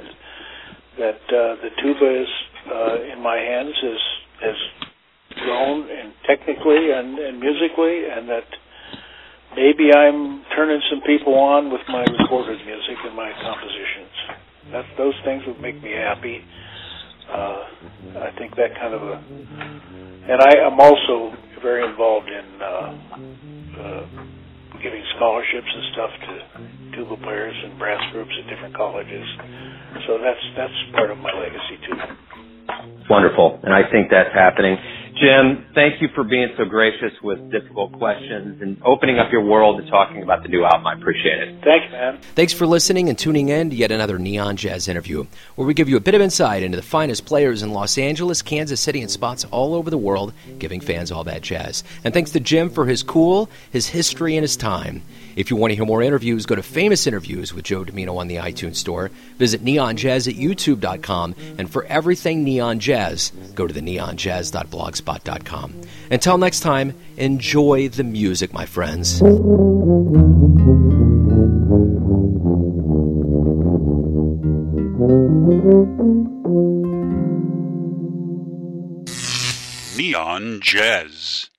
that 0.97 1.21
uh, 1.29 1.55
the 1.61 1.69
tuba 1.81 2.21
is 2.21 2.31
uh, 2.71 3.13
in 3.13 3.21
my 3.21 3.37
hands 3.37 3.73
has 3.81 4.01
has 4.41 4.59
grown 5.35 5.89
and 5.89 6.13
technically 6.27 6.91
and, 6.91 7.17
and 7.19 7.39
musically, 7.39 8.05
and 8.09 8.29
that 8.29 8.45
maybe 9.55 9.91
I'm 9.93 10.43
turning 10.55 10.81
some 10.89 11.01
people 11.05 11.33
on 11.35 11.71
with 11.71 11.81
my 11.87 12.03
recorded 12.03 12.65
music 12.65 12.97
and 13.05 13.15
my 13.15 13.31
compositions. 13.41 14.13
That 14.71 14.85
those 14.97 15.15
things 15.25 15.43
would 15.47 15.59
make 15.59 15.81
me 15.81 15.91
happy. 15.91 16.43
Uh, 17.29 17.63
I 18.19 18.31
think 18.37 18.55
that 18.55 18.75
kind 18.79 18.93
of 18.93 19.01
a, 19.01 19.15
and 20.29 20.41
I 20.41 20.67
am 20.67 20.79
also 20.79 21.35
very 21.61 21.89
involved 21.89 22.27
in. 22.27 22.61
Uh, 22.61 22.97
uh, 23.73 24.05
giving 24.83 25.03
scholarships 25.15 25.71
and 25.73 25.83
stuff 25.93 26.11
to 26.27 26.82
tuba 26.95 27.17
players 27.23 27.55
and 27.63 27.77
brass 27.77 28.01
groups 28.11 28.31
at 28.39 28.49
different 28.49 28.75
colleges. 28.75 29.25
So 30.07 30.17
that's 30.17 30.43
that's 30.57 30.77
part 30.93 31.11
of 31.11 31.17
my 31.17 31.33
legacy 31.33 31.77
too. 31.85 31.97
Wonderful, 33.09 33.59
and 33.63 33.73
I 33.73 33.89
think 33.91 34.09
that's 34.09 34.33
happening. 34.33 34.77
Jim, 35.19 35.65
thank 35.75 36.01
you 36.01 36.07
for 36.15 36.23
being 36.23 36.49
so 36.57 36.65
gracious 36.65 37.11
with 37.21 37.51
difficult 37.51 37.91
questions 37.93 38.61
and 38.61 38.81
opening 38.83 39.19
up 39.19 39.31
your 39.31 39.45
world 39.45 39.79
to 39.81 39.89
talking 39.89 40.23
about 40.23 40.41
the 40.41 40.49
new 40.49 40.63
album. 40.63 40.87
I 40.87 40.93
appreciate 40.95 41.39
it. 41.39 41.63
Thanks, 41.63 41.85
man. 41.91 42.19
Thanks 42.33 42.51
for 42.51 42.65
listening 42.65 43.09
and 43.09 43.17
tuning 43.17 43.49
in 43.49 43.69
to 43.69 43.75
yet 43.75 43.91
another 43.91 44.17
Neon 44.17 44.57
Jazz 44.57 44.87
interview, 44.87 45.25
where 45.55 45.67
we 45.67 45.75
give 45.75 45.87
you 45.87 45.97
a 45.97 46.01
bit 46.01 46.15
of 46.15 46.21
insight 46.21 46.63
into 46.63 46.77
the 46.77 46.83
finest 46.83 47.25
players 47.25 47.61
in 47.61 47.71
Los 47.73 47.97
Angeles, 47.97 48.41
Kansas 48.41 48.81
City, 48.81 49.01
and 49.01 49.11
spots 49.11 49.45
all 49.45 49.75
over 49.75 49.89
the 49.89 49.97
world, 49.97 50.33
giving 50.57 50.81
fans 50.81 51.11
all 51.11 51.23
that 51.25 51.43
jazz. 51.43 51.83
And 52.03 52.13
thanks 52.13 52.31
to 52.31 52.39
Jim 52.39 52.69
for 52.69 52.85
his 52.85 53.03
cool, 53.03 53.49
his 53.71 53.87
history, 53.87 54.35
and 54.35 54.43
his 54.43 54.57
time. 54.57 55.03
If 55.35 55.49
you 55.49 55.57
want 55.57 55.71
to 55.71 55.75
hear 55.75 55.85
more 55.85 56.01
interviews, 56.01 56.45
go 56.45 56.55
to 56.55 56.63
Famous 56.63 57.07
Interviews 57.07 57.53
with 57.53 57.65
Joe 57.65 57.83
Dimino 57.83 58.17
on 58.17 58.27
the 58.27 58.37
iTunes 58.37 58.75
Store. 58.75 59.09
Visit 59.37 59.63
neonjazz 59.63 60.27
at 60.27 60.35
youtube.com. 60.35 61.35
And 61.57 61.69
for 61.69 61.85
everything 61.85 62.43
Neon 62.43 62.79
Jazz, 62.79 63.31
go 63.55 63.67
to 63.67 63.73
the 63.73 63.81
neonjazz.blogspot.com. 63.81 65.81
Until 66.11 66.37
next 66.37 66.59
time, 66.59 66.93
enjoy 67.17 67.89
the 67.89 68.03
music, 68.03 68.53
my 68.53 68.65
friends. 68.65 69.21
Neon 79.97 80.59
Jazz. 80.61 81.49